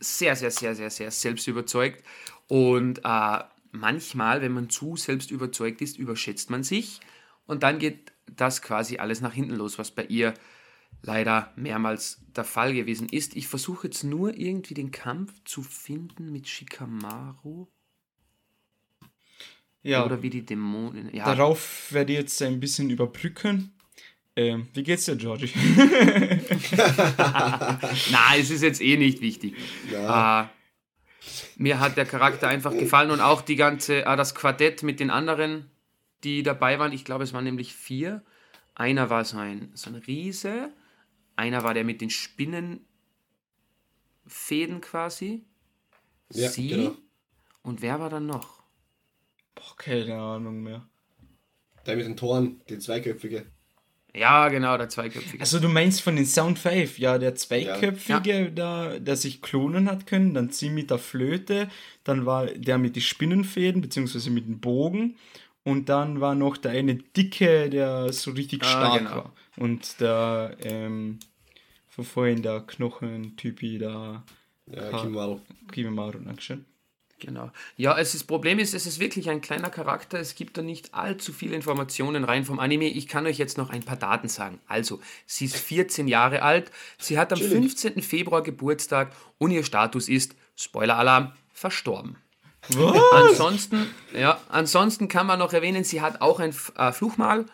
[0.00, 2.04] sehr, sehr, sehr, sehr, sehr selbstüberzeugt.
[2.46, 3.38] Und äh,
[3.72, 7.00] manchmal, wenn man zu selbstüberzeugt ist, überschätzt man sich.
[7.46, 10.34] Und dann geht das quasi alles nach hinten los, was bei ihr
[11.02, 13.36] leider mehrmals der Fall gewesen ist.
[13.36, 17.68] Ich versuche jetzt nur irgendwie den Kampf zu finden mit Shikamaru.
[19.82, 21.14] Ja, Oder wie die Dämonen.
[21.14, 23.72] Ja, darauf werde ich jetzt ein bisschen überbrücken.
[24.36, 25.50] Ähm, wie geht's dir, Georgie?
[28.10, 29.54] Na, es ist jetzt eh nicht wichtig.
[29.90, 30.42] Ja.
[30.42, 30.46] Äh,
[31.56, 35.10] mir hat der Charakter einfach gefallen und auch die ganze, äh, das Quartett mit den
[35.10, 35.70] anderen,
[36.24, 36.92] die dabei waren.
[36.92, 38.22] Ich glaube, es waren nämlich vier.
[38.78, 40.72] Einer war so ein, so ein Riese,
[41.34, 42.86] einer war der mit den Spinnenfäden
[44.80, 45.44] quasi.
[46.32, 46.68] Ja, Sie.
[46.68, 46.94] genau.
[47.62, 48.62] Und wer war dann noch?
[49.56, 50.88] Boah, keine Ahnung mehr.
[51.86, 53.46] Der mit den Toren, die zweiköpfige.
[54.14, 55.40] Ja, genau, der Zweiköpfige.
[55.40, 60.06] Also du meinst von den Sound 5, ja, der zweiköpfige, da, der sich klonen hat
[60.06, 61.68] können, dann sie mit der Flöte,
[62.04, 65.16] dann war der mit den Spinnenfäden, beziehungsweise mit dem Bogen
[65.68, 69.10] und dann war noch der eine Dicke, der so richtig Ah, stark genau.
[69.16, 69.32] war.
[69.56, 71.18] Und der, ähm,
[71.88, 74.22] von vorhin der Knochentypi, der
[74.66, 75.02] Ja.
[75.02, 75.40] Kimaru.
[75.72, 76.64] Kimaru, Dankeschön.
[77.20, 77.50] Genau.
[77.76, 80.20] Ja, es ist, das Problem ist, es ist wirklich ein kleiner Charakter.
[80.20, 82.86] Es gibt da nicht allzu viele Informationen rein vom Anime.
[82.86, 84.60] Ich kann euch jetzt noch ein paar Daten sagen.
[84.68, 86.70] Also, sie ist 14 Jahre alt.
[86.98, 87.52] Sie hat am Chillig.
[87.72, 88.02] 15.
[88.02, 92.16] Februar Geburtstag und ihr Status ist, Spoiler-Alarm, verstorben.
[92.70, 93.12] Was?
[93.12, 97.46] Ansonsten, ja, ansonsten kann man noch erwähnen, sie hat auch ein äh, Fluchmal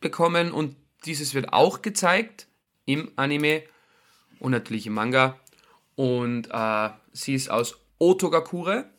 [0.00, 2.46] bekommen und dieses wird auch gezeigt
[2.86, 3.62] im Anime
[4.38, 5.38] und natürlich im Manga.
[5.94, 8.90] Und äh, sie ist aus Otogakure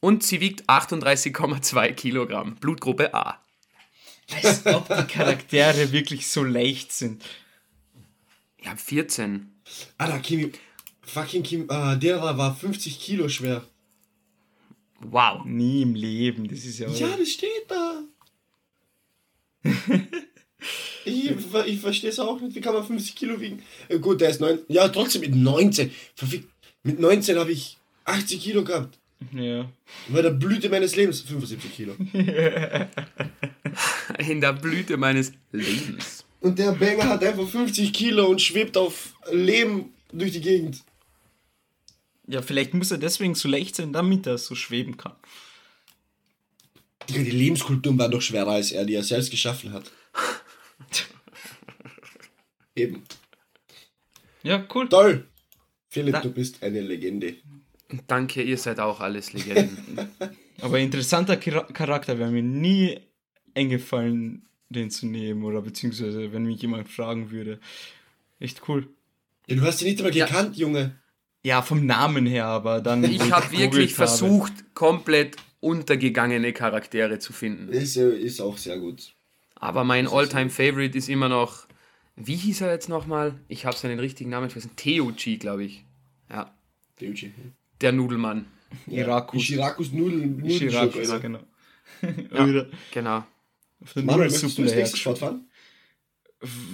[0.00, 2.56] und sie wiegt 38,2 Kilogramm.
[2.56, 3.40] Blutgruppe A.
[4.42, 7.24] Als ob die Charaktere wirklich so leicht sind.
[8.60, 9.52] Ja, 14.
[9.98, 10.52] Alter, Kimi.
[11.06, 11.64] Fucking Kim.
[11.70, 13.64] Ah, der war 50 Kilo schwer.
[15.00, 15.44] Wow.
[15.44, 16.88] Nie im Leben, das ist ja...
[16.88, 18.02] Ja, das steht da.
[21.04, 21.30] ich
[21.66, 22.54] ich verstehe es auch nicht.
[22.56, 23.62] Wie kann man 50 Kilo wiegen?
[23.88, 24.58] Äh, gut, der ist 9.
[24.68, 25.90] Ja, trotzdem mit 19.
[26.16, 26.48] Verfick-
[26.82, 28.98] Mit 19 habe ich 80 Kilo gehabt.
[29.32, 29.70] ja.
[30.08, 31.94] Bei der Blüte meines Lebens 75 Kilo.
[34.28, 36.24] In der Blüte meines Lebens.
[36.40, 40.82] Und der Banger hat einfach 50 Kilo und schwebt auf Leben durch die Gegend.
[42.28, 45.14] Ja, vielleicht muss er deswegen so leicht sein, damit er so schweben kann.
[47.08, 49.92] Die Lebenskulturen waren doch schwerer als er, die er selbst geschaffen hat.
[52.74, 53.02] Eben.
[54.42, 54.88] Ja, cool.
[54.88, 55.26] Toll.
[55.88, 57.36] Philipp, Da- du bist eine Legende.
[58.06, 60.08] Danke, ihr seid auch alles Legenden.
[60.60, 62.98] Aber interessanter Chara- Charakter wäre mir nie
[63.54, 65.44] eingefallen, den zu nehmen.
[65.44, 67.60] Oder beziehungsweise, wenn mich jemand fragen würde.
[68.40, 68.88] Echt cool.
[69.46, 70.26] Ja, du hast ihn nicht einmal Ja.
[70.26, 70.98] gekannt, Junge.
[71.46, 73.04] Ja, vom Namen her, aber dann.
[73.04, 77.68] Ich habe wirklich habe- versucht, komplett untergegangene Charaktere zu finden.
[77.68, 79.14] Ist, ist auch sehr gut.
[79.54, 81.68] Aber mein All-Time-Favorite ist immer noch.
[82.16, 83.38] Wie hieß er jetzt nochmal?
[83.46, 84.74] Ich habe seinen richtigen Namen vergessen.
[84.74, 85.84] Teuchi, glaube ich.
[86.30, 86.52] Ja.
[87.00, 87.32] Ryuji.
[87.80, 88.46] Der Nudelmann.
[88.88, 89.40] Irakus.
[89.42, 90.50] Ishirakus Nudeln.
[90.50, 91.40] Shiraku, Nudelschub, ja, genau.
[92.32, 92.66] Ja.
[92.90, 93.24] Genau.
[93.80, 94.96] auf Manuel, möchtest du das nächste dahergeschoben.
[94.98, 95.48] Sport fahren?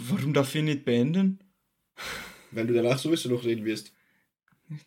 [0.09, 1.41] Warum darf ich nicht beenden?
[2.53, 3.93] Weil du danach sowieso noch reden wirst.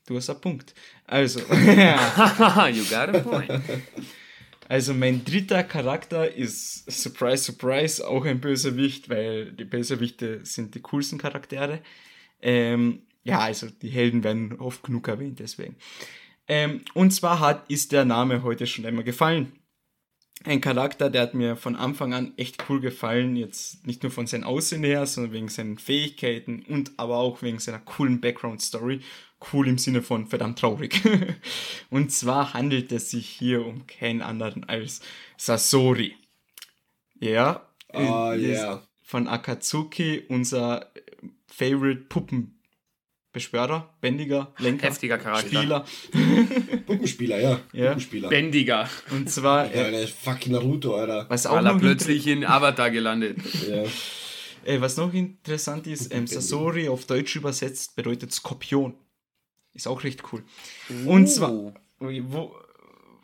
[0.06, 0.74] Du hast einen Punkt.
[1.06, 3.52] Also, you got a point.
[4.68, 10.82] also mein dritter Charakter ist, surprise, surprise, auch ein Bösewicht, weil die Bösewichte sind die
[10.82, 11.82] coolsten Charaktere.
[12.42, 15.76] Ähm, ja, also die Helden werden oft genug erwähnt, deswegen.
[16.48, 19.54] Ähm, und zwar hat, ist der Name heute schon einmal gefallen.
[20.44, 24.28] Ein Charakter, der hat mir von Anfang an echt cool gefallen, jetzt nicht nur von
[24.28, 29.02] seinem Aussehen her, sondern wegen seinen Fähigkeiten und aber auch wegen seiner coolen Background-Story.
[29.54, 31.02] Cool im Sinne von verdammt traurig.
[31.90, 35.02] und zwar handelt es sich hier um keinen anderen als
[35.38, 36.16] Sasori.
[37.20, 38.82] Ja, Ah, ist ja.
[39.04, 40.92] von Akatsuki, unser
[41.48, 45.48] Favorite Puppenbeschwörer, Bändiger, Lenker, Heftiger Charakter.
[45.48, 45.86] Spieler.
[46.86, 47.60] Puppenspieler, ja.
[47.72, 47.86] Ja.
[47.90, 48.30] Puppenspieler.
[48.30, 48.90] Bändiger.
[49.12, 51.26] Und zwar, Ja, der fucking Naruto, Alter.
[51.30, 53.38] was auch er noch plötzlich in Avatar gelandet.
[53.70, 53.84] Ja.
[54.66, 58.96] Äh, was noch interessant ist, ähm, Sasori auf Deutsch übersetzt bedeutet Skorpion.
[59.76, 60.44] Ist auch recht cool.
[61.06, 62.56] Und zwar, wo,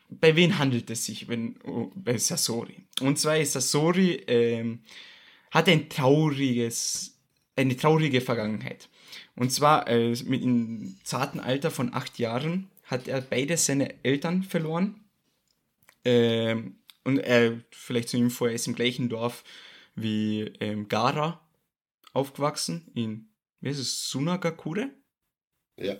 [0.09, 2.83] bei wen handelt es sich wenn, oh, bei Sasori?
[2.99, 4.81] Und zwar ist Sasori, ähm,
[5.49, 7.17] hat ein trauriges,
[7.55, 8.89] eine traurige Vergangenheit.
[9.35, 14.43] Und zwar äh, mit im zarten Alter von acht Jahren hat er beide seine Eltern
[14.43, 15.05] verloren.
[16.03, 19.43] Ähm, und er, vielleicht zu ihm vor, er ist im gleichen Dorf
[19.95, 21.41] wie ähm, Gara
[22.13, 23.29] aufgewachsen, in,
[23.61, 24.89] wie heißt es, Sunagakure?
[25.77, 25.95] Ja.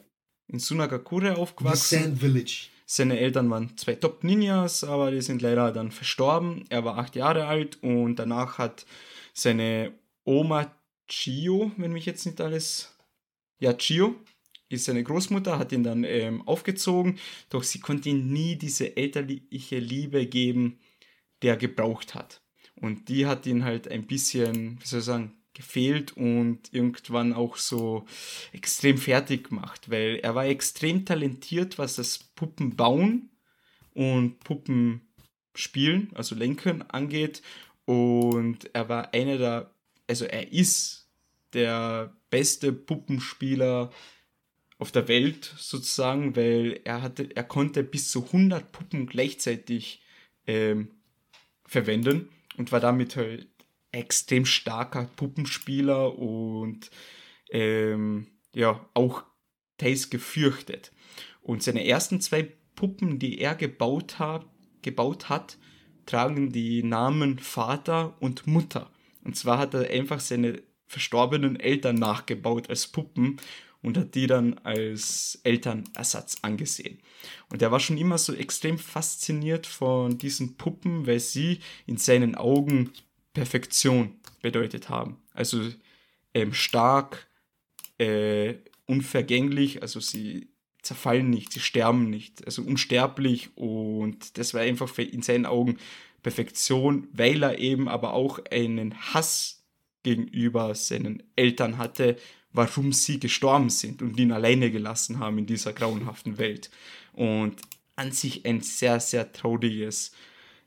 [0.52, 2.04] In Sunagakure The aufgewachsen.
[2.04, 2.68] Sand Village.
[2.86, 6.66] Seine Eltern waren zwei Top-Ninjas, aber die sind leider dann verstorben.
[6.68, 8.86] Er war acht Jahre alt und danach hat
[9.34, 9.94] seine
[10.26, 10.76] Oma
[11.08, 12.94] Chio, wenn mich jetzt nicht alles.
[13.60, 14.16] Ja, Chio
[14.68, 17.18] ist seine Großmutter, hat ihn dann ähm, aufgezogen,
[17.50, 20.80] doch sie konnte ihm nie diese elterliche Liebe geben,
[21.42, 22.42] die er gebraucht hat.
[22.76, 27.58] Und die hat ihn halt ein bisschen, wie soll ich sagen, gefehlt und irgendwann auch
[27.58, 28.06] so
[28.54, 33.30] extrem fertig gemacht, weil er war extrem talentiert, was das Puppenbauen
[33.94, 37.42] und Puppenspielen, also Lenken angeht.
[37.86, 39.76] Und er war einer der,
[40.08, 41.10] also er ist
[41.54, 43.92] der beste Puppenspieler
[44.78, 50.02] auf der Welt sozusagen, weil er hatte, er konnte bis zu 100 Puppen gleichzeitig
[50.48, 50.92] ähm,
[51.66, 53.48] verwenden und war damit halt
[53.92, 56.90] extrem starker Puppenspieler und
[57.52, 59.24] ähm, ja, auch
[59.78, 60.92] teils gefürchtet.
[61.42, 62.44] Und seine ersten zwei
[62.76, 64.46] Puppen, die er gebaut hat,
[64.82, 65.58] gebaut hat,
[66.06, 68.92] tragen die Namen Vater und Mutter.
[69.24, 73.38] Und zwar hat er einfach seine verstorbenen Eltern nachgebaut als Puppen
[73.82, 77.00] und hat die dann als Elternersatz angesehen.
[77.50, 82.36] Und er war schon immer so extrem fasziniert von diesen Puppen, weil sie in seinen
[82.36, 82.92] Augen
[83.34, 85.18] Perfektion bedeutet haben.
[85.34, 85.62] Also
[86.34, 87.28] ähm, stark,
[87.98, 88.56] äh,
[88.86, 90.50] unvergänglich, also sie
[90.82, 95.78] zerfallen nicht, sie sterben nicht, also unsterblich und das war einfach in seinen Augen
[96.24, 99.64] Perfektion, weil er eben aber auch einen Hass
[100.04, 102.18] gegenüber seinen Eltern hatte,
[102.54, 106.70] warum sie gestorben sind und ihn alleine gelassen haben in dieser grauenhaften Welt.
[107.14, 107.62] Und
[107.96, 110.12] an sich ein sehr, sehr trauriges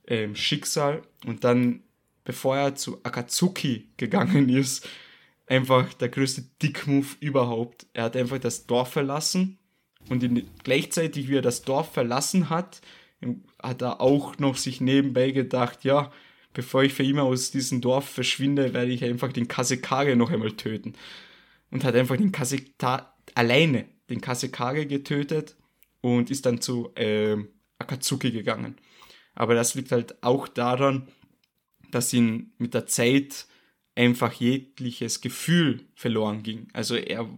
[0.06, 1.02] ähm, Schicksal.
[1.26, 1.82] Und dann,
[2.24, 4.88] bevor er zu Akatsuki gegangen ist,
[5.46, 7.86] einfach der größte Dickmove überhaupt.
[7.92, 9.58] Er hat einfach das Dorf verlassen
[10.08, 12.80] und in, gleichzeitig, wie er das Dorf verlassen hat,
[13.62, 16.12] hat er auch noch sich nebenbei gedacht, ja,
[16.52, 20.52] bevor ich für immer aus diesem Dorf verschwinde, werde ich einfach den Kasekage noch einmal
[20.52, 20.94] töten.
[21.70, 25.56] Und hat einfach den Kasekage alleine den Kasekage getötet
[26.00, 27.48] und ist dann zu ähm,
[27.78, 28.76] Akatsuki gegangen.
[29.34, 31.08] Aber das liegt halt auch daran,
[31.95, 33.47] dass ihn mit der Zeit
[33.95, 36.68] einfach jegliches Gefühl verloren ging.
[36.72, 37.28] Also er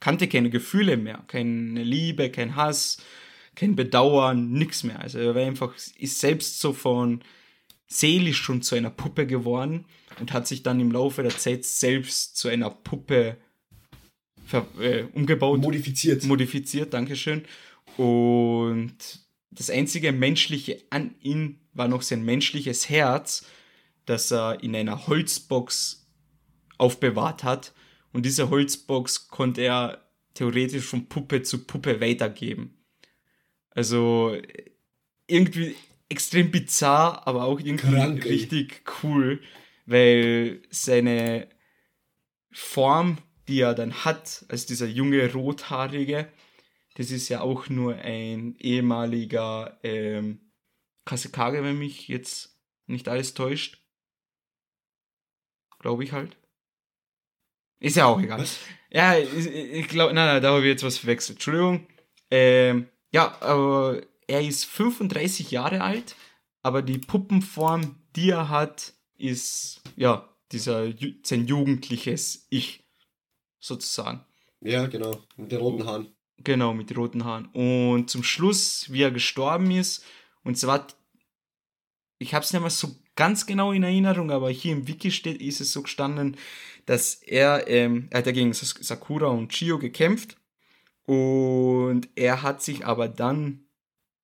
[0.00, 2.98] kannte keine Gefühle mehr, keine Liebe, kein Hass,
[3.54, 5.00] kein Bedauern, nichts mehr.
[5.00, 7.22] Also er war einfach, ist selbst so von
[7.88, 9.86] seelisch schon zu einer Puppe geworden
[10.20, 13.38] und hat sich dann im Laufe der Zeit selbst zu einer Puppe
[14.80, 15.60] äh, umgebaut.
[15.60, 16.24] Modifiziert.
[16.24, 17.44] Modifiziert, Dankeschön.
[17.96, 18.96] Und
[19.50, 23.46] das einzige menschliche an ihm war noch sein menschliches Herz,
[24.06, 26.08] das er in einer Holzbox
[26.78, 27.74] aufbewahrt hat.
[28.12, 32.78] Und diese Holzbox konnte er theoretisch von Puppe zu Puppe weitergeben.
[33.70, 34.36] Also
[35.26, 35.76] irgendwie
[36.08, 39.42] extrem bizarr, aber auch irgendwie Krank, richtig cool,
[39.86, 41.48] weil seine
[42.52, 46.28] Form, die er dann hat, als dieser junge Rothaarige,
[46.94, 50.40] das ist ja auch nur ein ehemaliger ähm,
[51.04, 53.85] Kasekage, wenn mich jetzt nicht alles täuscht.
[55.86, 56.36] Glaube ich halt.
[57.78, 58.40] Ist ja auch egal.
[58.40, 58.58] Was?
[58.90, 61.36] Ja, ich, ich glaube, nein, nein, da habe ich jetzt was verwechselt.
[61.36, 61.86] Entschuldigung.
[62.28, 66.16] Ähm, ja, aber er ist 35 Jahre alt,
[66.64, 72.82] aber die Puppenform, die er hat, ist, ja, dieser, sein jugendliches Ich,
[73.60, 74.26] sozusagen.
[74.62, 75.22] Ja, genau.
[75.36, 76.16] Mit den roten Haaren.
[76.38, 77.46] Genau, mit den roten Haaren.
[77.52, 80.04] Und zum Schluss, wie er gestorben ist,
[80.42, 80.84] und zwar,
[82.18, 85.40] ich habe es nicht mehr so ganz genau in Erinnerung, aber hier im Wiki steht,
[85.40, 86.36] ist es so gestanden,
[86.84, 90.36] dass er, ähm, er hat ja gegen Sakura und Chio gekämpft
[91.04, 93.66] und er hat sich aber dann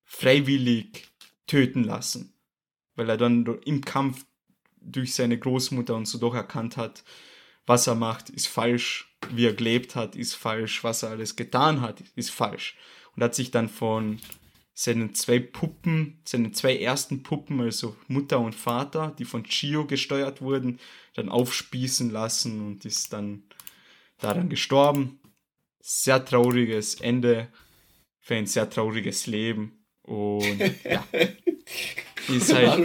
[0.05, 1.09] freiwillig
[1.47, 2.33] töten lassen,
[2.95, 4.25] weil er dann im Kampf
[4.79, 7.03] durch seine Großmutter und so doch erkannt hat,
[7.65, 11.81] was er macht, ist falsch, wie er gelebt hat, ist falsch, was er alles getan
[11.81, 12.77] hat, ist falsch.
[13.15, 14.19] Und hat sich dann von
[14.73, 20.41] seinen zwei Puppen, seinen zwei ersten Puppen, also Mutter und Vater, die von Chio gesteuert
[20.41, 20.79] wurden,
[21.15, 23.43] dann aufspießen lassen und ist dann
[24.19, 25.19] daran gestorben.
[25.79, 27.49] Sehr trauriges Ende
[28.19, 29.85] für ein sehr trauriges Leben.
[30.01, 31.05] Und ja,
[32.29, 32.79] ist halt.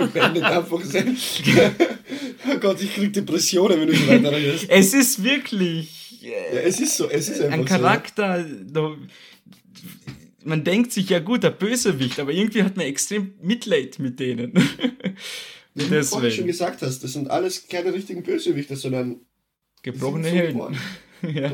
[2.51, 4.66] Oh Gott, ich krieg Depressionen, wenn du so weiter redest.
[4.68, 6.20] Es ist wirklich.
[6.20, 8.97] Ja, Äh, es ist so, es ist einfach ein Charakter, da,
[10.49, 14.55] man denkt sich ja gut, der Bösewicht, aber irgendwie hat man extrem Mitleid mit denen.
[15.74, 19.20] Wie du vorhin schon gesagt hast, das sind alles keine richtigen Bösewichte, sondern
[19.82, 20.76] Gebrochene Helden.
[21.22, 21.53] ja.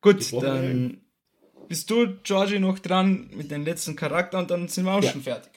[0.00, 1.00] Gut, Gebrochene dann Helden.
[1.68, 5.12] bist du, Georgie, noch dran mit dem letzten Charakter und dann sind wir auch Ja.
[5.12, 5.52] schon fertig.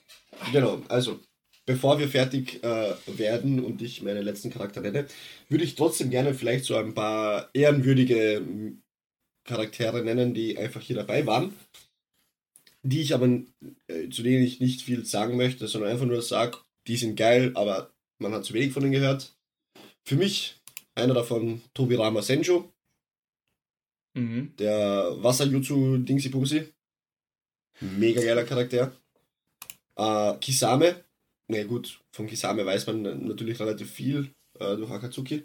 [0.52, 1.20] Genau, also
[1.66, 5.08] bevor wir fertig äh, werden und ich meine letzten Charakter nenne,
[5.50, 8.84] würde ich trotzdem gerne vielleicht so ein paar ehrenwürdige m,
[9.46, 11.54] Charaktere nennen, die einfach hier dabei waren,
[12.86, 13.28] die ich aber,
[13.88, 17.52] äh, zu denen ich nicht viel sagen möchte, sondern einfach nur sage, die sind geil,
[17.56, 19.36] aber man hat zu wenig von denen gehört.
[20.06, 20.62] Für mich
[20.94, 22.72] einer davon Tobirama Senjo,
[24.16, 24.56] Mhm.
[24.58, 26.74] der Wasserjutsu Dingsy Bumsy.
[27.82, 28.96] Mega geiler Charakter.
[29.98, 31.04] Äh, Kisame.
[31.50, 35.44] Na gut, von Kisame weiß man natürlich relativ viel äh, durch Akatsuki.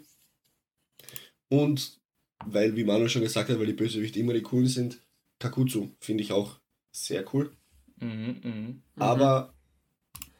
[1.49, 1.99] Und
[2.45, 5.01] weil, wie Manu schon gesagt hat, weil die Bösewichte immer die coolen sind,
[5.39, 6.60] Kakutsu finde ich auch
[6.91, 7.51] sehr cool.
[7.99, 8.51] Mhm, mhm.
[8.51, 8.81] Mhm.
[8.97, 9.53] Aber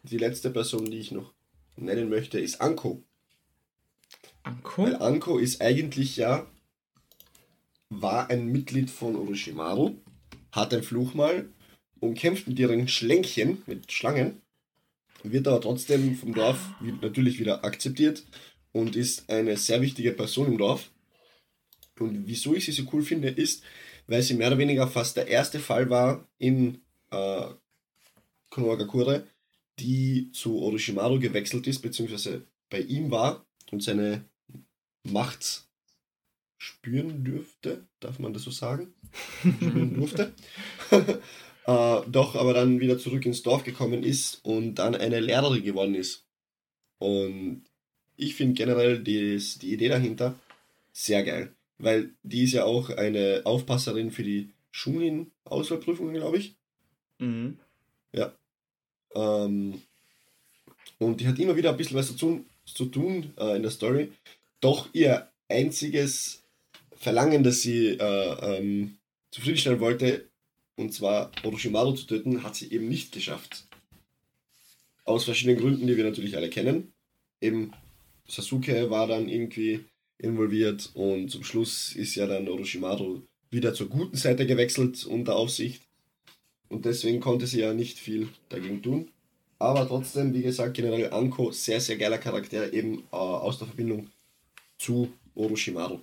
[0.04, 1.34] die letzte Person, die ich noch
[1.76, 3.04] nennen möchte, ist Anko.
[4.44, 4.84] Anko?
[4.84, 6.48] Weil Anko ist eigentlich ja,
[7.90, 9.96] war ein Mitglied von Orochimaru,
[10.52, 11.50] hat ein Fluchmal
[12.00, 14.42] und kämpft mit ihren Schlänkchen, mit Schlangen,
[15.24, 16.60] wird aber trotzdem vom Dorf
[17.02, 18.26] natürlich wieder akzeptiert
[18.72, 20.90] und ist eine sehr wichtige Person im Dorf.
[22.00, 23.64] Und wieso ich sie so cool finde, ist,
[24.12, 26.82] weil sie mehr oder weniger fast der erste Fall war in
[27.12, 27.46] äh,
[28.50, 29.26] Konohagakure,
[29.80, 34.26] die zu Orochimaru gewechselt ist, beziehungsweise bei ihm war und seine
[35.04, 35.64] Macht
[36.58, 38.94] spüren dürfte, darf man das so sagen?
[39.40, 40.34] spüren durfte.
[41.66, 45.96] äh, doch aber dann wieder zurück ins Dorf gekommen ist und dann eine Lehrerin geworden
[45.96, 46.28] ist.
[47.00, 47.64] Und
[48.18, 50.38] ich finde generell dies, die Idee dahinter
[50.92, 56.56] sehr geil, weil die ist ja auch eine Aufpasserin für die Schulen-Auswahlprüfungen, glaube ich.
[57.20, 57.58] Mhm.
[59.16, 59.82] Ähm,
[61.00, 63.72] und die hat immer wieder ein bisschen was zu tun, zu tun äh, in der
[63.72, 64.12] Story.
[64.60, 66.44] Doch ihr einziges
[66.96, 68.98] Verlangen, das sie äh, ähm,
[69.32, 70.30] zufriedenstellen wollte,
[70.76, 73.66] und zwar Orochimaru zu töten, hat sie eben nicht geschafft.
[75.04, 76.94] Aus verschiedenen Gründen, die wir natürlich alle kennen.
[77.42, 77.72] Eben
[78.28, 79.84] Sasuke war dann irgendwie
[80.22, 85.84] involviert und zum Schluss ist ja dann Orochimaru wieder zur guten Seite gewechselt unter Aufsicht.
[86.70, 89.10] Und deswegen konnte sie ja nicht viel dagegen tun.
[89.60, 94.10] Aber trotzdem, wie gesagt, generell Anko, sehr, sehr geiler Charakter, eben äh, aus der Verbindung
[94.78, 96.00] zu Orochimaru.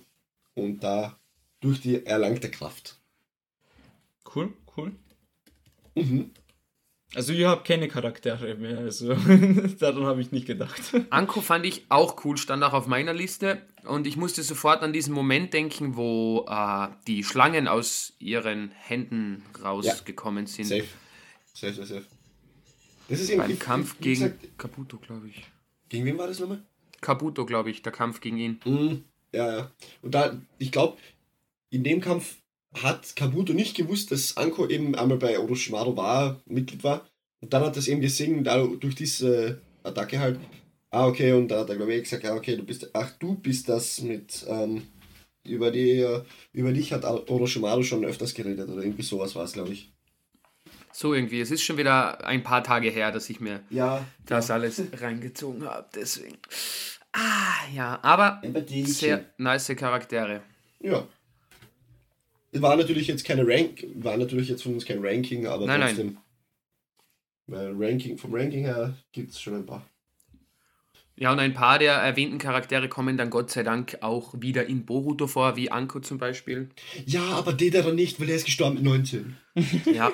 [0.53, 1.19] Und da
[1.59, 2.99] durch die erlangte Kraft.
[4.33, 4.93] Cool, cool.
[5.95, 6.31] Mhm.
[7.15, 9.13] Also ich habe keine Charaktere mehr, also
[9.79, 10.79] daran habe ich nicht gedacht.
[11.09, 13.63] Anko fand ich auch cool, stand auch auf meiner Liste.
[13.85, 19.43] Und ich musste sofort an diesen Moment denken, wo äh, die Schlangen aus ihren Händen
[19.63, 20.65] rausgekommen sind.
[20.65, 20.83] Safe.
[21.53, 22.05] Safe, safe, safe.
[23.07, 25.43] Das ist eben, Beim ich- Kampf wie gegen gesagt, Kabuto, glaube ich.
[25.89, 26.61] gegen wen war das nochmal?
[27.01, 28.59] Kabuto, glaube ich, der Kampf gegen ihn.
[28.65, 29.03] Mhm.
[29.31, 29.71] Ja, ja.
[30.01, 30.97] Und da, ich glaube,
[31.69, 32.37] in dem Kampf
[32.83, 37.07] hat Kabuto nicht gewusst, dass Anko eben einmal bei Orochimaru war, Mitglied war.
[37.41, 40.39] Und dann hat er es eben gesehen, da durch diese Attacke halt.
[40.91, 43.35] Ah, okay, und da hat er, glaube ich, gesagt, ja, okay, du bist, ach, du
[43.35, 44.87] bist das mit, ähm,
[45.43, 49.53] über die, äh, über dich hat Orochimaru schon öfters geredet oder irgendwie sowas war es,
[49.53, 49.91] glaube ich.
[50.91, 51.39] So irgendwie.
[51.39, 54.03] Es ist schon wieder ein paar Tage her, dass ich mir Ja.
[54.25, 55.87] das alles reingezogen habe.
[55.95, 56.37] Deswegen.
[57.13, 57.99] Ah, ja.
[58.01, 58.41] Aber
[58.85, 60.41] sehr nice Charaktere.
[60.79, 61.07] Ja.
[62.53, 65.89] War natürlich jetzt keine Rank, war natürlich jetzt von uns kein Ranking, aber Nein, nein.
[65.95, 66.17] trotzdem.
[67.45, 69.87] Weil Ranking, vom Ranking her gibt es schon ein paar.
[71.19, 74.85] Ja, und ein paar der erwähnten Charaktere kommen dann Gott sei Dank auch wieder in
[74.85, 76.69] Boruto vor, wie Anko zum Beispiel.
[77.05, 79.35] Ja, aber Dedera nicht, weil der ist gestorben mit 19.
[79.93, 80.13] Ja.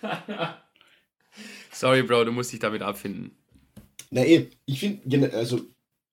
[1.72, 3.32] Sorry, Bro, du musst dich damit abfinden.
[4.10, 5.60] Na eh, ich finde, also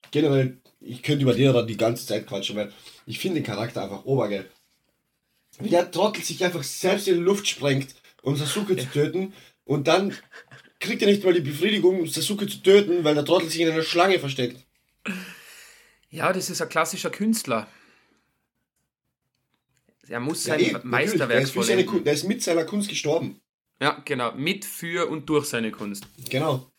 [0.10, 2.74] generell, ich könnte über Dedera die ganze Zeit quatschen, weil
[3.06, 4.50] ich finde den Charakter einfach obergeil.
[5.60, 7.94] Wie der Trottel sich einfach selbst in die Luft sprengt,
[8.24, 9.34] um Sasuke zu töten
[9.66, 10.16] und dann
[10.80, 13.84] kriegt er nicht mal die Befriedigung, Sasuke zu töten, weil der Trottel sich in einer
[13.84, 14.66] Schlange versteckt.
[16.10, 17.68] Ja, das ist ein klassischer Künstler.
[20.08, 22.04] Er muss sein eh, natürlich, der Meisterwerk ist, für seine, vollenden.
[22.06, 23.42] Der ist mit seiner Kunst gestorben.
[23.82, 24.34] Ja, genau.
[24.34, 26.08] Mit, für und durch seine Kunst.
[26.30, 26.72] Genau.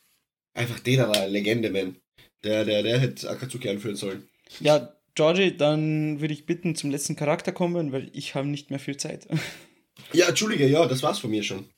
[0.54, 1.96] Einfach Dedera, Legende, man.
[2.44, 4.28] Der, der, der hätte Akatsuki anführen sollen.
[4.60, 8.78] Ja, Georgie, dann würde ich bitten, zum letzten Charakter kommen, weil ich habe nicht mehr
[8.78, 9.26] viel Zeit.
[10.12, 11.70] Ja, Entschuldige, ja, das war's von mir schon.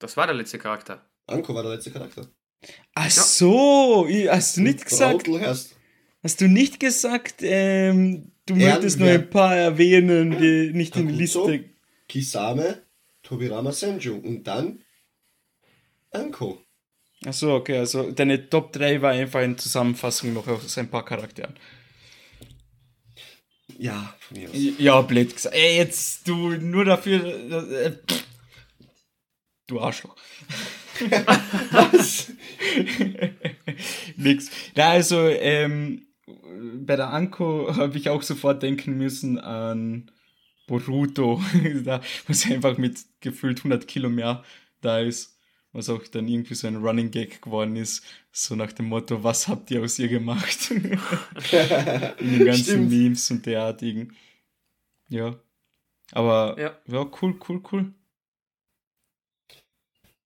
[0.00, 1.08] Das war der letzte Charakter.
[1.26, 2.28] Anko war der letzte Charakter.
[2.94, 5.28] Ach so, ich- hast du nicht gesagt,
[6.22, 8.74] hast du nicht gesagt, ähm, du Ehrenwert.
[8.74, 11.14] möchtest nur ein paar erwähnen, die nicht in die?
[11.14, 11.64] Liste.
[12.08, 12.82] Kisame,
[13.22, 14.82] Tobirama Senju und dann
[16.10, 16.60] Anko.
[17.24, 21.04] Ach so, okay, also deine Top 3 war einfach eine Zusammenfassung noch aus ein paar
[21.04, 21.54] Charakteren.
[23.78, 24.56] Ja, von mir aus.
[24.78, 25.54] Ja, blöd gesagt.
[25.54, 27.24] Ey, jetzt du nur dafür.
[27.72, 27.96] Äh,
[29.66, 30.16] du Arschloch.
[31.72, 32.32] Was?
[34.16, 34.50] Nix.
[34.76, 36.06] Na, also, ähm,
[36.74, 40.10] bei der Anko habe ich auch sofort denken müssen an
[40.66, 41.42] Boruto,
[41.84, 44.44] da, was einfach mit gefühlt 100 Kilo mehr
[44.80, 45.36] da ist.
[45.72, 48.02] Was auch dann irgendwie so ein Running Gag geworden ist.
[48.32, 50.70] So nach dem Motto, was habt ihr aus ihr gemacht?
[50.70, 50.98] In
[52.18, 52.90] den ganzen Stimmt.
[52.90, 54.16] Memes und derartigen.
[55.08, 55.38] Ja.
[56.10, 56.76] Aber Ja.
[56.88, 57.94] ja, cool, cool, cool.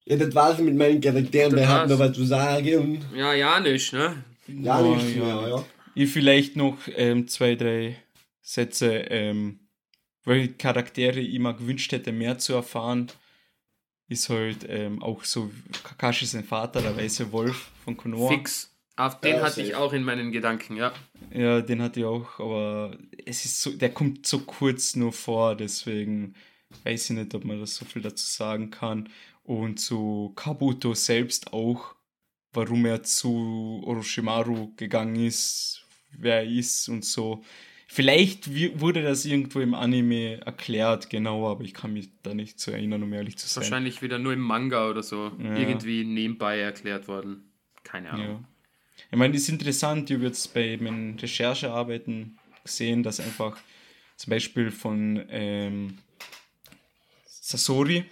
[0.06, 1.52] Ja, das war's mit meinen Charakteren.
[1.52, 3.02] Das Wer hat noch was zu sagen?
[3.14, 4.24] Ja, ja, nicht, ne?
[4.46, 5.24] Ja, Ja, nicht ja.
[5.24, 5.64] mehr, ja.
[5.94, 7.96] Ich vielleicht noch ähm, zwei, drei
[8.42, 9.60] Sätze, ähm,
[10.24, 13.10] welche Charaktere ich mir gewünscht hätte, mehr zu erfahren,
[14.08, 15.50] ist halt ähm, auch so
[15.82, 18.28] Kakashi sein Vater, der weiße Wolf von Konoha.
[18.28, 18.70] Fix.
[18.96, 20.92] Auf den Ja, hatte ich auch in meinen Gedanken, ja.
[21.32, 22.96] Ja, den hatte ich auch, aber
[23.26, 26.34] es ist so, der kommt so kurz nur vor, deswegen
[26.84, 29.08] weiß ich nicht, ob man das so viel dazu sagen kann.
[29.44, 31.94] Und zu Kabuto selbst auch,
[32.52, 35.84] warum er zu Orochimaru gegangen ist,
[36.18, 37.44] wer er ist und so.
[37.86, 38.48] Vielleicht
[38.80, 43.02] wurde das irgendwo im Anime erklärt, genau, aber ich kann mich da nicht so erinnern,
[43.02, 43.62] um ehrlich zu sein.
[43.62, 45.30] Wahrscheinlich wieder nur im Manga oder so.
[45.38, 45.56] Ja.
[45.56, 47.52] Irgendwie nebenbei erklärt worden.
[47.84, 48.26] Keine Ahnung.
[48.26, 48.48] Ja.
[49.12, 53.56] Ich meine, das ist interessant, ich habe jetzt bei meinen Recherchearbeiten gesehen, dass einfach
[54.16, 55.98] zum Beispiel von ähm,
[57.26, 58.04] Sasori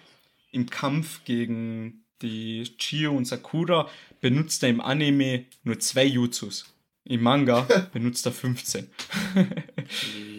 [0.53, 3.89] im Kampf gegen die Chio und Sakura
[4.21, 6.73] benutzt er im Anime nur zwei Jutsus.
[7.05, 8.89] Im Manga benutzt er 15.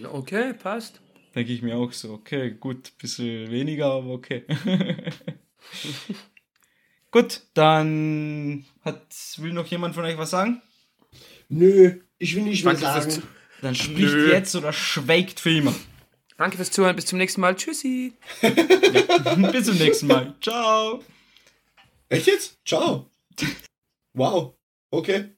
[0.09, 1.01] Okay, passt.
[1.35, 4.45] Denke ich mir auch so, okay, gut, bisschen weniger, aber okay.
[7.11, 9.07] gut, dann hat,
[9.37, 10.61] will noch jemand von euch was sagen?
[11.49, 13.23] Nö, ich will nicht fürs, sagen.
[13.61, 14.31] Dann spricht Nö.
[14.31, 15.73] jetzt oder schweigt für immer.
[16.43, 16.97] Danke fürs Zuhören.
[16.97, 17.55] Bis zum nächsten Mal.
[17.55, 18.11] Tschüssi.
[18.41, 20.35] Bis zum nächsten Mal.
[20.41, 21.01] Ciao.
[22.09, 22.59] Echt jetzt?
[22.65, 23.09] Ciao.
[24.15, 24.53] Wow.
[24.91, 25.31] Okay.